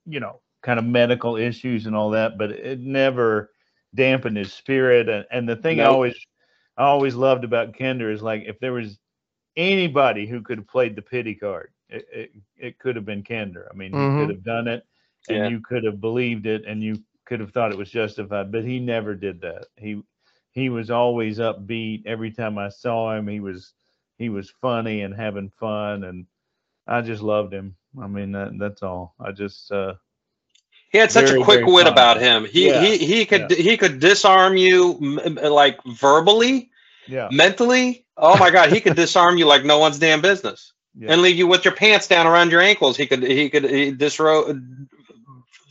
[0.07, 3.53] you know, kind of medical issues and all that, but it never
[3.95, 5.09] dampened his spirit.
[5.09, 5.87] And, and the thing nope.
[5.87, 6.27] I always
[6.81, 8.99] I always loved about Kender is like if there was
[9.55, 13.67] anybody who could have played the pity card, it, it, it could have been Kender.
[13.71, 14.19] I mean, mm-hmm.
[14.19, 14.87] he could have done it
[15.29, 15.49] and yeah.
[15.49, 18.81] you could have believed it and you could have thought it was justified, but he
[18.81, 19.67] never did that.
[19.77, 20.01] He
[20.53, 22.07] he was always upbeat.
[22.07, 23.75] Every time I saw him, he was
[24.17, 26.25] he was funny and having fun and
[26.87, 27.77] I just loved him.
[28.01, 29.15] I mean, that, that's all.
[29.21, 29.97] I just uh
[30.93, 31.93] he had such very, a quick wit fun.
[31.93, 32.47] about him.
[32.47, 32.81] He yeah.
[32.81, 33.57] he he could yeah.
[33.57, 34.95] he could disarm you
[35.43, 36.70] like verbally,
[37.07, 38.05] yeah, mentally.
[38.17, 41.13] Oh my god, he could disarm you like no one's damn business, yeah.
[41.13, 42.97] and leave you with your pants down around your ankles.
[42.97, 44.61] He could he could he disrobe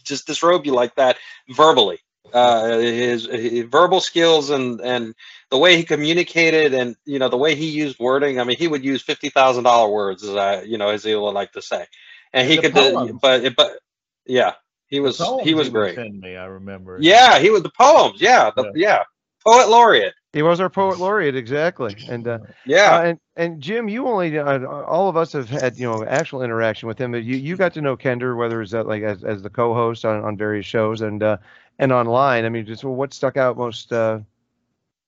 [0.03, 1.17] just disrobe you like that
[1.49, 1.99] verbally.
[2.31, 5.15] Uh, his, his verbal skills and and
[5.49, 8.39] the way he communicated and you know the way he used wording.
[8.39, 11.15] I mean, he would use fifty thousand dollar words, as I you know as he
[11.15, 11.85] would like to say,
[12.33, 12.73] and he could.
[13.21, 13.79] But but
[14.25, 14.53] yeah,
[14.87, 15.95] he was he was great.
[15.95, 16.97] Send me, I remember.
[17.01, 18.21] Yeah, he was the poems.
[18.21, 18.71] Yeah, the, yeah.
[18.75, 19.03] yeah.
[19.45, 20.13] poet laureate.
[20.33, 21.95] He was our poet laureate, exactly.
[22.07, 25.77] And uh, yeah, uh, and and Jim, you only uh, all of us have had
[25.77, 27.11] you know actual interaction with him.
[27.11, 30.05] But you you got to know Kender, whether it's that like as, as the co-host
[30.05, 31.37] on, on various shows and uh,
[31.79, 32.45] and online.
[32.45, 33.91] I mean, just well, what stuck out most?
[33.91, 34.19] Uh,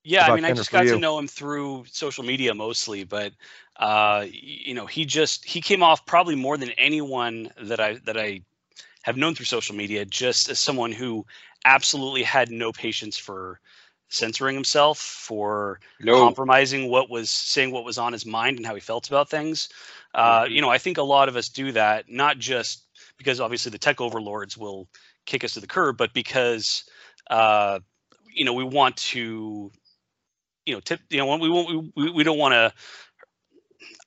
[0.03, 0.93] yeah, I mean, Kender I just got you?
[0.93, 3.33] to know him through social media mostly, but
[3.77, 8.17] uh, you know, he just he came off probably more than anyone that I that
[8.17, 8.41] I
[9.03, 11.25] have known through social media just as someone who
[11.65, 13.59] absolutely had no patience for
[14.11, 16.17] censoring himself for no.
[16.17, 19.69] compromising what was saying what was on his mind and how he felt about things
[20.13, 20.53] uh, mm-hmm.
[20.53, 22.85] you know i think a lot of us do that not just
[23.17, 24.87] because obviously the tech overlords will
[25.25, 26.83] kick us to the curb but because
[27.29, 27.79] uh,
[28.33, 29.71] you know we want to
[30.65, 32.73] you know tip you know we won't we, we don't want to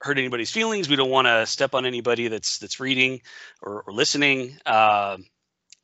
[0.01, 0.89] hurt anybody's feelings.
[0.89, 3.23] We don't want to step on anybody that's that's reading
[3.63, 4.59] or, or listening.
[4.67, 5.17] Uh,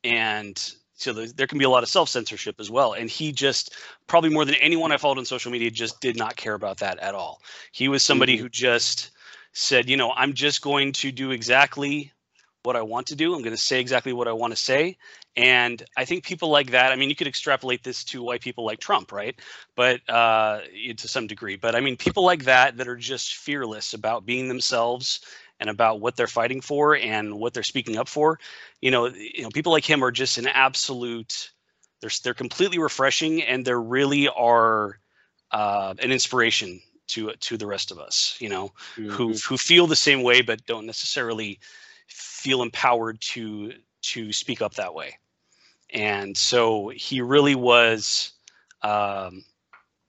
[0.03, 2.93] and so the, there can be a lot of self censorship as well.
[2.93, 3.75] And he just
[4.07, 6.99] probably more than anyone I followed on social media just did not care about that
[6.99, 7.41] at all.
[7.71, 8.43] He was somebody mm-hmm.
[8.43, 9.11] who just
[9.53, 12.11] said, you know, I'm just going to do exactly
[12.63, 13.33] what I want to do.
[13.33, 14.97] I'm going to say exactly what I want to say.
[15.35, 18.65] And I think people like that, I mean, you could extrapolate this to white people
[18.65, 19.39] like Trump, right?
[19.75, 20.59] But uh,
[20.97, 21.55] to some degree.
[21.55, 25.21] But I mean, people like that that are just fearless about being themselves
[25.61, 28.39] and about what they're fighting for and what they're speaking up for.
[28.81, 31.51] You know, you know, people like him are just an absolute.
[32.01, 34.99] They're they're completely refreshing, and they really are
[35.51, 38.35] uh, an inspiration to to the rest of us.
[38.41, 39.09] You know, mm-hmm.
[39.09, 41.59] who who feel the same way but don't necessarily
[42.07, 45.17] feel empowered to to speak up that way.
[45.93, 48.31] And so he really was
[48.81, 49.43] um,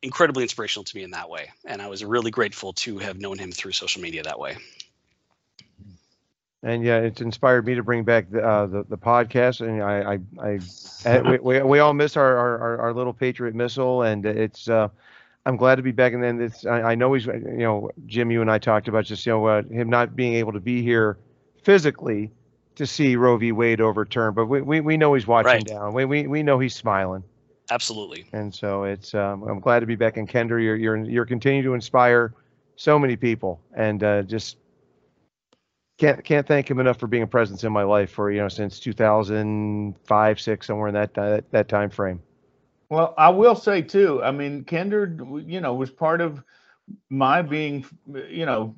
[0.00, 1.50] incredibly inspirational to me in that way.
[1.66, 4.57] And I was really grateful to have known him through social media that way.
[6.62, 9.60] And yeah, it's inspired me to bring back the uh, the, the, podcast.
[9.60, 10.60] And I, I,
[11.04, 14.68] I, we, we, all miss our, our, our little Patriot missile, and it's.
[14.68, 14.88] Uh,
[15.44, 16.12] I'm glad to be back.
[16.12, 16.64] And then it's.
[16.64, 17.26] I, I, know he's.
[17.26, 20.34] You know, Jim, you and I talked about just you know uh, him not being
[20.34, 21.18] able to be here
[21.62, 22.30] physically
[22.76, 23.50] to see Roe v.
[23.52, 25.64] Wade overturned, but we, we, we know he's watching right.
[25.64, 25.92] down.
[25.92, 27.24] We, we we know he's smiling.
[27.70, 28.26] Absolutely.
[28.32, 31.64] And so it's um, I'm glad to be back in Kender, You're you're you're continuing
[31.64, 32.34] to inspire
[32.76, 34.58] so many people, and uh, just
[35.99, 38.49] can't can't thank him enough for being a presence in my life for you know
[38.49, 42.20] since 2005 six somewhere in that that, that time frame.
[42.88, 44.22] Well, I will say too.
[44.22, 46.43] I mean, Kender, you know, was part of
[47.09, 47.86] my being,
[48.28, 48.76] you know,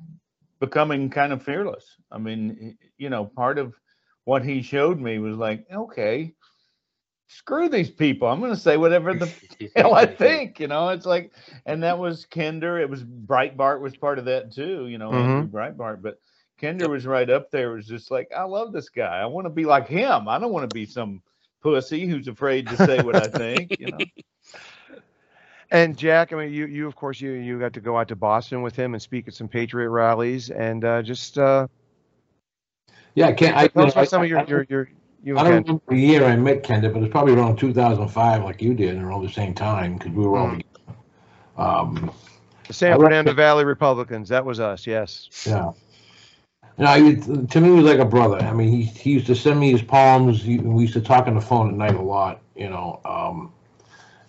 [0.61, 1.97] becoming kind of fearless.
[2.09, 3.75] I mean, you know, part of
[4.23, 6.33] what he showed me was like, okay,
[7.27, 8.27] screw these people.
[8.27, 9.29] I'm going to say whatever the
[9.75, 10.59] hell I think.
[10.59, 11.33] You know, it's like,
[11.65, 12.81] and that was Kender.
[12.81, 14.87] It was Breitbart was part of that too.
[14.87, 15.55] You know, mm-hmm.
[15.55, 16.19] Breitbart, but
[16.61, 17.71] Kender was right up there.
[17.71, 19.19] Was just like, I love this guy.
[19.19, 20.27] I want to be like him.
[20.27, 21.21] I don't want to be some
[21.61, 23.79] pussy who's afraid to say what I think.
[23.79, 23.97] You know.
[25.71, 28.15] And Jack, I mean, you you of course you you got to go out to
[28.15, 31.39] Boston with him and speak at some Patriot rallies and uh, just.
[31.39, 31.67] Uh...
[33.15, 33.57] Yeah, I can't.
[33.57, 34.89] I, Tell you us know, about some I- of your, I- your, your,
[35.23, 35.61] you I don't Ken.
[35.63, 39.23] remember the year I met Kender, but it's probably around 2005, like you did, around
[39.25, 40.57] the same time, because we were all Hmm.
[40.57, 40.97] together.
[41.57, 42.11] Um,
[42.67, 44.29] The San I Fernando Valley Republicans.
[44.29, 44.85] That was us.
[44.85, 45.29] Yes.
[45.47, 45.71] yeah.
[46.77, 47.15] You he,
[47.47, 48.37] to me, he was like a brother.
[48.37, 50.43] I mean, he, he used to send me his poems.
[50.43, 52.99] He, we used to talk on the phone at night a lot, you know.
[53.05, 53.53] Um,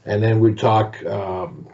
[0.04, 1.66] and then we'd talk um,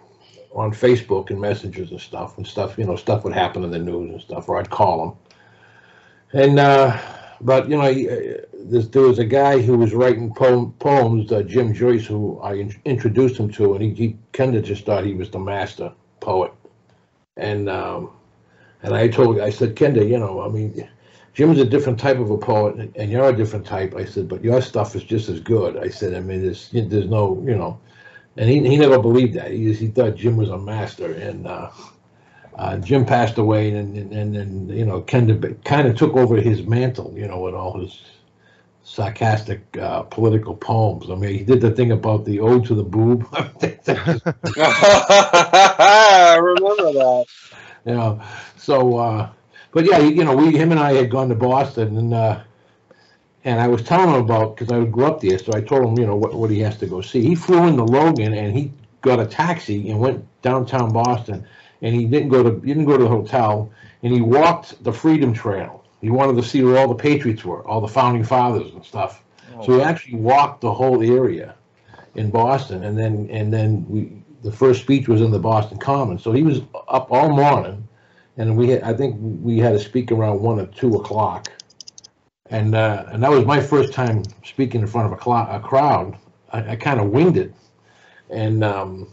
[0.54, 3.78] on Facebook and messages and stuff, and stuff, you know, stuff would happen in the
[3.78, 6.40] news and stuff, or I'd call him.
[6.40, 6.98] And, uh,
[7.42, 11.30] but, you know, he, uh, there's, there was a guy who was writing poem, poems,
[11.32, 14.86] uh, Jim Joyce, who I in, introduced him to, and he, he kind of just
[14.86, 16.52] thought he was the master poet.
[17.36, 18.12] And, um,
[18.82, 20.88] and I told, I said, Kender, you know, I mean,
[21.34, 23.94] Jim's a different type of a poet, and you're a different type.
[23.96, 25.76] I said, but your stuff is just as good.
[25.78, 27.80] I said, I mean, there's, there's no, you know,
[28.36, 29.50] and he, he never believed that.
[29.50, 31.70] He, he thought Jim was a master, and uh,
[32.56, 36.36] uh, Jim passed away, and and and, and you know, Kender kind of took over
[36.36, 38.00] his mantle, you know, with all his
[38.82, 41.10] sarcastic uh, political poems.
[41.10, 43.26] I mean, he did the thing about the ode to the boob.
[44.56, 47.26] I remember that.
[47.84, 48.22] You know,
[48.56, 49.30] so, uh,
[49.72, 52.40] but yeah, you know, we, him and I had gone to Boston and, uh,
[53.44, 55.98] and I was telling him about, cause I grew up there, so I told him,
[55.98, 57.22] you know, what, what he has to go see.
[57.22, 61.46] He flew into Logan and he got a taxi and went downtown Boston
[61.80, 63.72] and he didn't go to, he didn't go to the hotel
[64.02, 65.84] and he walked the Freedom Trail.
[66.00, 69.22] He wanted to see where all the patriots were, all the founding fathers and stuff.
[69.64, 71.54] So he actually walked the whole area
[72.14, 76.22] in Boston, and then and then we the first speech was in the Boston Commons.
[76.22, 77.86] So he was up all morning,
[78.36, 81.50] and we had, I think we had to speak around one or two o'clock,
[82.50, 85.60] and uh, and that was my first time speaking in front of a, clou- a
[85.60, 86.16] crowd.
[86.52, 87.54] I, I kind of winged it,
[88.30, 89.08] and um,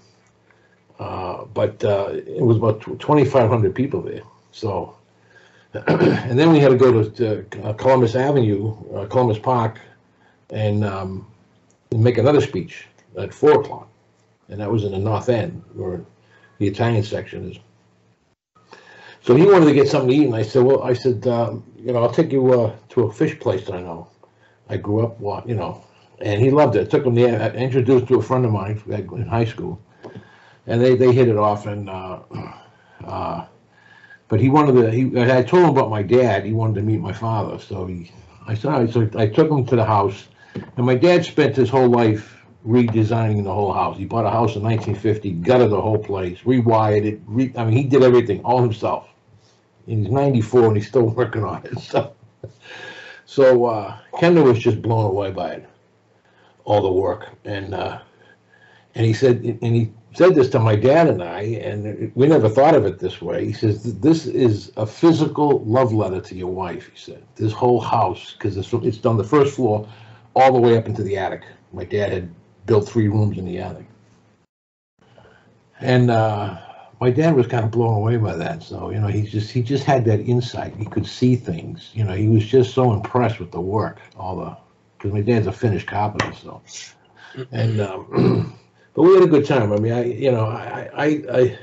[1.00, 4.24] uh, but uh, it was about twenty five hundred people there.
[4.52, 4.96] So.
[5.88, 7.10] And then we had to go to,
[7.46, 9.80] to uh, Columbus Avenue, uh, Columbus Park,
[10.50, 11.28] and um,
[11.96, 13.88] make another speech at four o'clock,
[14.50, 16.02] and that was in the north end where
[16.58, 17.58] the Italian section is.
[19.22, 21.64] So he wanted to get something to eat, and I said, "Well, I said, um,
[21.78, 24.08] you know, I'll take you uh, to a fish place that I know.
[24.70, 25.84] I grew up, you know,
[26.20, 26.90] and he loved it.
[26.90, 29.82] Took him there, I introduced to a friend of mine in high school,
[30.68, 32.20] and they they hit it off, and uh,
[33.04, 33.46] uh,
[34.30, 34.92] but he wanted to.
[34.92, 36.46] He I told him about my dad.
[36.46, 38.12] He wanted to meet my father, so he.
[38.48, 41.90] I said, so I took him to the house, and my dad spent his whole
[41.90, 43.98] life redesigning the whole house.
[43.98, 47.22] He bought a house in 1950, gutted the whole place, rewired it.
[47.26, 49.08] Re, I mean, he did everything all himself.
[49.88, 51.80] And he's 94 and he's still working on it.
[51.80, 52.14] So,
[53.26, 55.70] so uh, Kendall was just blown away by it,
[56.66, 58.00] all the work, and uh,
[58.96, 62.50] and he said, and he said this to my dad and I, and we never
[62.50, 63.46] thought of it this way.
[63.46, 67.80] He says, "This is a physical love letter to your wife." He said, "This whole
[67.80, 69.88] house, because it's it's done the first floor,
[70.36, 71.44] all the way up into the attic.
[71.72, 72.34] My dad had
[72.70, 73.86] built three rooms in the attic,
[75.82, 76.58] and uh,
[77.02, 78.64] my dad was kind of blown away by that.
[78.64, 80.76] So you know, he just he just had that insight.
[80.78, 81.92] He could see things.
[81.94, 84.58] You know, he was just so impressed with the work, all the
[84.98, 86.62] because my dad's a finished carpenter, so
[87.52, 88.60] and." Um,
[88.96, 89.74] but we had a good time.
[89.74, 91.60] I mean, I, you know, I, I, I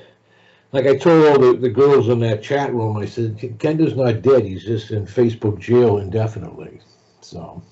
[0.72, 4.22] like I told all the, the girls in that chat room, I said, Kender's not
[4.22, 4.44] dead.
[4.44, 6.80] He's just in Facebook jail indefinitely.
[7.22, 7.62] So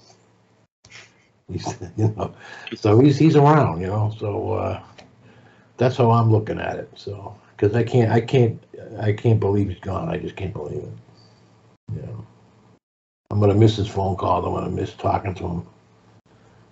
[1.50, 2.34] he's, you know,
[2.76, 4.82] so he's, he's around, you know, so, uh,
[5.76, 6.90] that's how I'm looking at it.
[6.94, 8.62] So, cause I can't, I can't,
[9.00, 10.08] I can't believe he's gone.
[10.08, 11.94] I just can't believe it.
[11.94, 12.26] You know,
[13.30, 14.46] I'm going to miss his phone calls.
[14.46, 15.66] I'm to miss talking to him.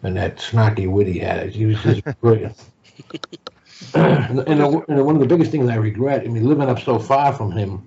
[0.04, 2.56] And that snarky wit he had, he was just brilliant
[3.94, 6.98] and, and, and one of the biggest things I regret, I mean, living up so
[6.98, 7.86] far from him,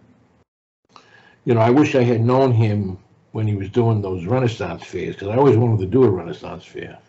[1.46, 2.98] you know, I wish I had known him
[3.36, 6.66] when he was doing those Renaissance fairs, because I always wanted to do a Renaissance
[6.66, 7.00] fair.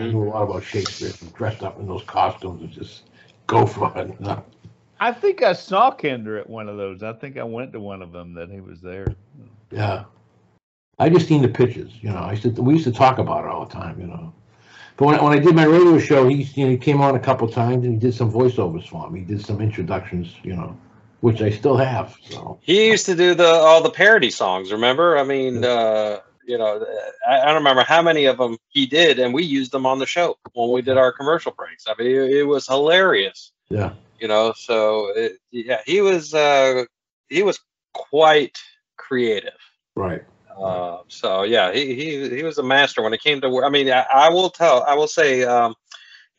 [0.00, 0.06] I Mhm.
[0.06, 3.10] knew a lot about Shakespeare, and dressed up in those costumes and just
[3.46, 4.12] go for it.
[5.00, 7.02] I think I saw Kender at one of those.
[7.02, 9.16] I think I went to one of them that he was there.
[9.70, 10.04] Yeah.
[10.98, 12.18] I just seen the pictures, you know.
[12.18, 14.32] I used to, we used to talk about it all the time, you know.
[14.96, 17.20] But when, when I did my radio show, he, you know, he came on a
[17.20, 19.20] couple times and he did some voiceovers for me.
[19.20, 20.76] He did some introductions, you know,
[21.24, 22.14] which I still have.
[22.28, 24.70] So He used to do the all the parody songs.
[24.70, 25.16] Remember?
[25.16, 26.84] I mean, uh, you know,
[27.26, 29.98] I, I don't remember how many of them he did, and we used them on
[29.98, 31.84] the show when we did our commercial breaks.
[31.88, 33.52] I mean, it, it was hilarious.
[33.70, 36.84] yeah, You know, so it, yeah, he was uh,
[37.30, 37.58] he was
[37.94, 38.58] quite
[38.98, 39.58] creative.
[39.94, 40.22] right.
[40.54, 43.64] Uh, so yeah, he, he he was a master when it came to.
[43.64, 45.74] I mean, I, I will tell, I will say, um,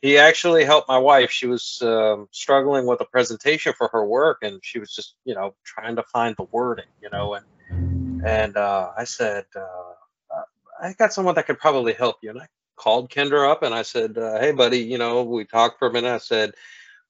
[0.02, 1.30] he actually helped my wife.
[1.30, 5.34] She was um, struggling with a presentation for her work, and she was just, you
[5.34, 7.46] know, trying to find the wording, you know, and
[8.24, 9.94] and uh, I said, uh,
[10.80, 12.30] I got someone that could probably help you.
[12.30, 15.78] And I called Kender up and I said, uh, Hey, buddy, you know, we talked
[15.78, 16.14] for a minute.
[16.14, 16.52] I said,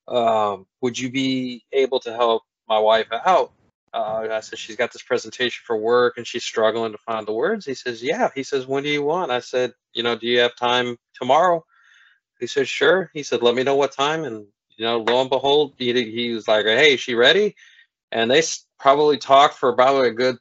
[0.09, 3.53] um, Would you be able to help my wife out?
[3.93, 7.33] Uh, I said, She's got this presentation for work and she's struggling to find the
[7.33, 7.67] words.
[7.67, 8.31] He says, Yeah.
[8.35, 9.31] He says, When do you want?
[9.31, 11.65] I said, You know, do you have time tomorrow?
[12.41, 13.11] He said, Sure.
[13.15, 14.25] He said, Let me know what time.
[14.25, 17.57] And, you know, lo and behold, he, he was like, Hey, is she ready?
[18.13, 18.43] And they
[18.79, 20.39] probably talked for about a good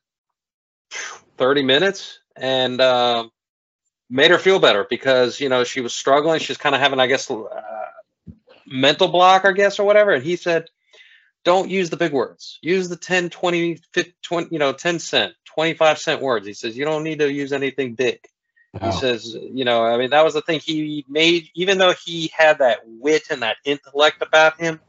[1.38, 3.28] 30 minutes and uh,
[4.10, 7.08] made her feel better because you know she was struggling she's kind of having i
[7.08, 7.46] guess uh,
[8.68, 10.66] mental block i guess or whatever and he said
[11.44, 15.34] don't use the big words use the 10 20, 50, 20 you know 10 cent
[15.46, 18.20] 25 cent words he says you don't need to use anything big
[18.82, 22.32] he says you know i mean that was the thing he made even though he
[22.36, 24.80] had that wit and that intellect about him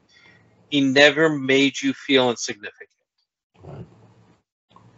[0.68, 2.91] he never made you feel insignificant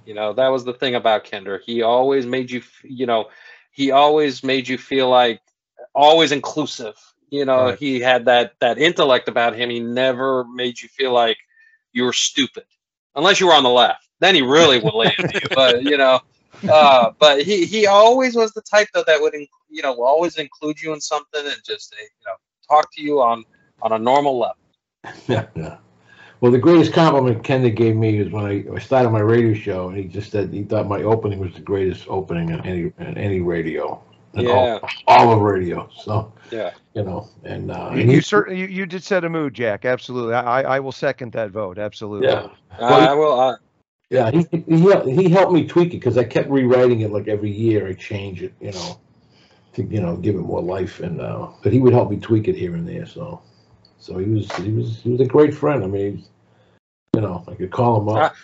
[0.08, 1.60] you know, that was the thing about Kender.
[1.62, 3.26] He always made you, you know,
[3.72, 5.42] he always made you feel like
[5.94, 6.94] always inclusive.
[7.28, 7.78] You know, right.
[7.78, 9.68] he had that that intellect about him.
[9.68, 11.36] He never made you feel like
[11.92, 12.64] you were stupid,
[13.16, 14.08] unless you were on the left.
[14.18, 15.48] Then he really would into you.
[15.54, 16.20] But you know,
[16.68, 20.80] uh, but he he always was the type though that would you know always include
[20.80, 22.34] you in something and just you know
[22.68, 23.44] talk to you on
[23.82, 24.56] on a normal level.
[25.28, 25.78] Yeah, yeah.
[26.40, 29.88] Well, the greatest compliment Kender gave me was when I, I started my radio show,
[29.88, 33.18] and he just said he thought my opening was the greatest opening in any in
[33.18, 34.00] any radio,
[34.34, 35.88] in yeah, all, all of radio.
[35.92, 39.28] So yeah, you know, and uh, you, and you certainly you, you did set a
[39.28, 39.84] mood, Jack.
[39.84, 41.76] Absolutely, I I will second that vote.
[41.76, 42.28] Absolutely.
[42.28, 42.48] Yeah,
[42.78, 43.40] well, I will.
[43.40, 43.56] Uh,
[44.10, 47.50] yeah, he he he helped me tweak it because I kept rewriting it like every
[47.50, 47.88] year.
[47.88, 49.00] I change it, you know,
[49.74, 52.48] to you know give it more life, and uh, but he would help me tweak
[52.48, 53.06] it here and there.
[53.06, 53.42] So.
[53.98, 55.82] So he was he was he was a great friend.
[55.82, 56.24] I mean,
[57.14, 58.34] you know, I could call him up.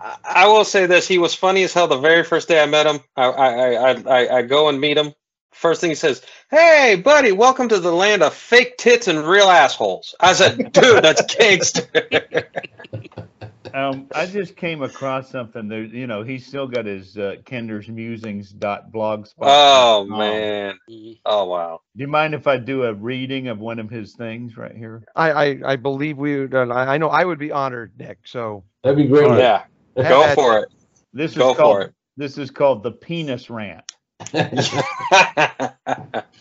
[0.00, 1.86] I, I, will say this: he was funny as hell.
[1.86, 4.96] The very first day I met him, I I I I, I go and meet
[4.96, 5.12] him.
[5.52, 9.48] First thing he says, "Hey, buddy, welcome to the land of fake tits and real
[9.48, 11.86] assholes." I said, "Dude, that's gangster."
[13.76, 15.68] um, I just came across something.
[15.68, 19.34] There, you know, he's still got his uh, Kender's Musings dot blogspot.
[19.42, 20.78] Oh man!
[21.26, 21.82] Oh wow!
[21.94, 25.04] Do you mind if I do a reading of one of his things right here?
[25.14, 26.54] I I, I believe we would.
[26.54, 28.20] Uh, I know I would be honored, Nick.
[28.24, 29.28] So that'd be great.
[29.38, 29.64] Yeah,
[29.94, 30.70] go for it.
[31.12, 31.92] This go is called.
[32.16, 33.92] This is called the penis rant.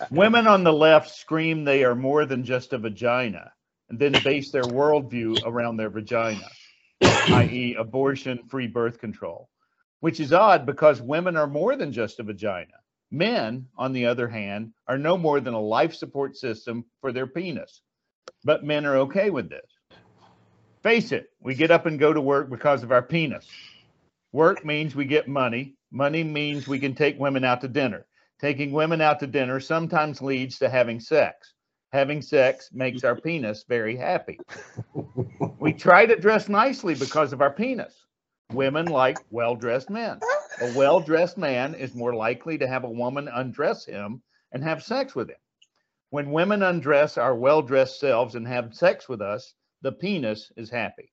[0.09, 3.51] Women on the left scream they are more than just a vagina,
[3.89, 6.47] and then base their worldview around their vagina
[7.01, 9.49] i.e., abortion, free birth control,
[9.99, 12.73] which is odd because women are more than just a vagina.
[13.11, 17.27] Men, on the other hand, are no more than a life support system for their
[17.27, 17.81] penis.
[18.43, 19.65] But men are okay with this.
[20.83, 23.47] Face it, we get up and go to work because of our penis.
[24.31, 25.75] Work means we get money.
[25.91, 28.05] Money means we can take women out to dinner.
[28.39, 31.55] Taking women out to dinner sometimes leads to having sex
[31.95, 34.37] having sex makes our penis very happy.
[35.65, 38.05] we try to dress nicely because of our penis.
[38.53, 40.19] Women like well dressed men.
[40.61, 44.83] A well dressed man is more likely to have a woman undress him and have
[44.83, 45.39] sex with him.
[46.11, 50.69] When women undress our well dressed selves and have sex with us, the penis is
[50.69, 51.11] happy.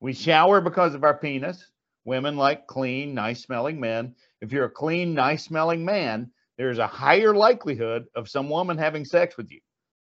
[0.00, 1.70] We shower because of our penis.
[2.04, 4.16] Women like clean, nice smelling men.
[4.40, 9.04] If you're a clean, nice smelling man, there's a higher likelihood of some woman having
[9.04, 9.60] sex with you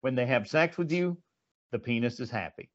[0.03, 1.19] when they have sex with you,
[1.73, 2.71] the penis is happy.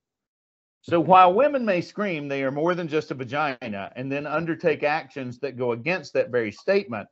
[0.85, 4.83] So while women may scream they are more than just a vagina and then undertake
[4.83, 7.07] actions that go against that very statement,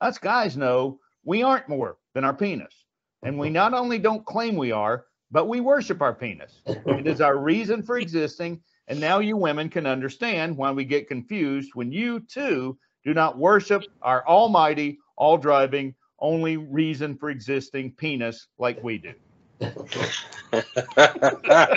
[0.00, 2.84] us guys know we aren't more than our penis.
[3.22, 6.62] And we not only don't claim we are, but we worship our penis.
[6.66, 8.60] It is our reason for existing.
[8.88, 13.38] And now you women can understand why we get confused when you too do not
[13.38, 19.14] worship our almighty, all driving, only reason for existing penis like we do.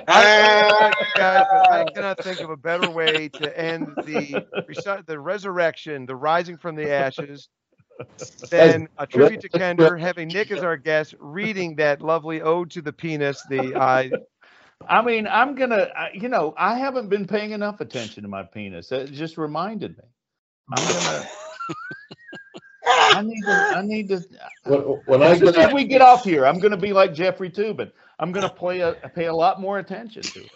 [0.08, 4.46] I, guys, I cannot think of a better way to end the
[5.08, 7.50] the resurrection, the rising from the ashes,
[8.52, 12.82] than a tribute to Kender, having Nick as our guest, reading that lovely ode to
[12.82, 13.42] the penis.
[13.50, 14.04] The uh,
[14.88, 18.92] I mean, I'm gonna, you know, I haven't been paying enough attention to my penis.
[18.92, 20.04] It just reminded me.
[20.72, 21.26] I'm gonna.
[22.86, 23.52] I need to.
[23.52, 24.18] I need to.
[24.18, 26.94] Uh, when, when I as soon as we get off here, I'm going to be
[26.94, 27.92] like Jeffrey Toobin.
[28.20, 30.52] I'm going to play a pay a lot more attention to it.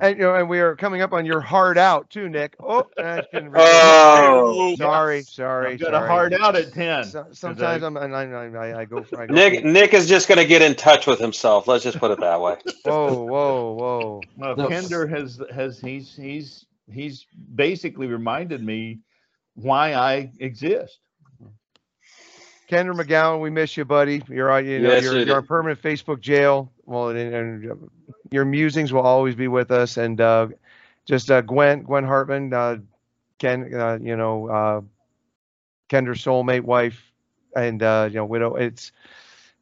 [0.00, 2.54] And you know, and we are coming up on your hard out too, Nick.
[2.60, 5.72] Oh, oh sorry, sorry.
[5.72, 7.04] I've got a hard out at ten.
[7.04, 9.22] So, sometimes I, am I, I, I, go for.
[9.22, 9.62] I go Nick.
[9.62, 11.66] For, Nick is just going to get in touch with himself.
[11.66, 12.56] Let's just put it that way.
[12.84, 14.20] whoa, whoa, whoa.
[14.36, 14.68] Well, no.
[14.68, 18.98] Kender has has he's he's he's basically reminded me
[19.54, 20.98] why I exist.
[22.70, 24.22] Kender MacGowan, we miss you, buddy.
[24.28, 26.70] You're on, you know, Yes, you're, you're permanent Facebook jail.
[26.86, 27.90] Well, and, and
[28.30, 29.96] your musings will always be with us.
[29.96, 30.48] And uh,
[31.04, 32.76] just uh, Gwen, Gwen Hartman, uh,
[33.38, 34.80] Ken, uh, you know, uh,
[35.88, 37.02] Kender's soulmate wife,
[37.56, 38.54] and uh, you know, widow.
[38.54, 38.92] It's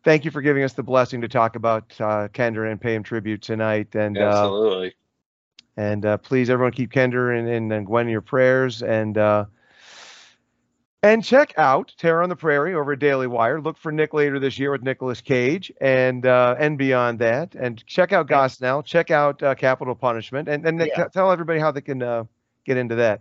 [0.05, 3.03] thank you for giving us the blessing to talk about uh, Kender and pay him
[3.03, 3.95] tribute tonight.
[3.95, 4.95] And uh, Absolutely.
[5.79, 8.83] and uh, please, everyone, keep Kender and, and, and Gwen in your prayers.
[8.83, 9.47] And uh,
[11.03, 13.61] and check out Terror on the Prairie over at Daily Wire.
[13.61, 17.55] Look for Nick later this year with Nicolas Cage, and uh, and beyond that.
[17.55, 18.85] And check out Gosnell.
[18.85, 20.49] Check out uh, Capitol Punishment.
[20.49, 21.09] And and Nick, Yeah.
[21.09, 22.25] tell everybody how they can uh,
[22.65, 23.21] get into that.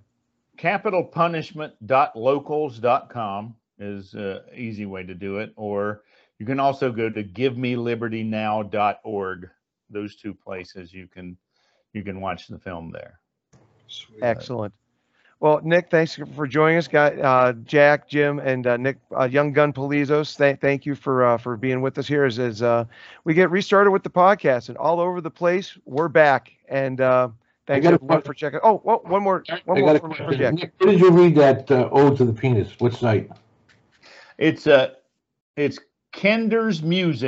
[0.57, 6.01] capitalpunishment.locals.com is an easy way to do it or
[6.39, 9.49] you can also go to givemelibertynow.org
[9.91, 11.38] those two places you can
[11.93, 13.19] you can watch the film there
[14.21, 14.73] Excellent.
[15.39, 16.88] Well, Nick, thanks for joining us.
[16.88, 20.35] Got uh, Jack, Jim, and uh, Nick, uh, Young Gun Polyzos.
[20.35, 22.25] Thank, thank you for uh, for being with us here.
[22.25, 22.85] As, as uh,
[23.23, 26.51] we get restarted with the podcast and all over the place, we're back.
[26.69, 27.29] And uh,
[27.67, 28.59] thanks a everyone for checking.
[28.63, 30.35] Oh, well, one more, one more got a for, for.
[30.35, 30.53] Jack.
[30.55, 32.73] Nick, Where did you read that uh, Ode to the Penis?
[32.79, 33.29] What site?
[34.38, 34.89] it's uh
[35.55, 35.79] it's
[36.11, 37.25] kender's musing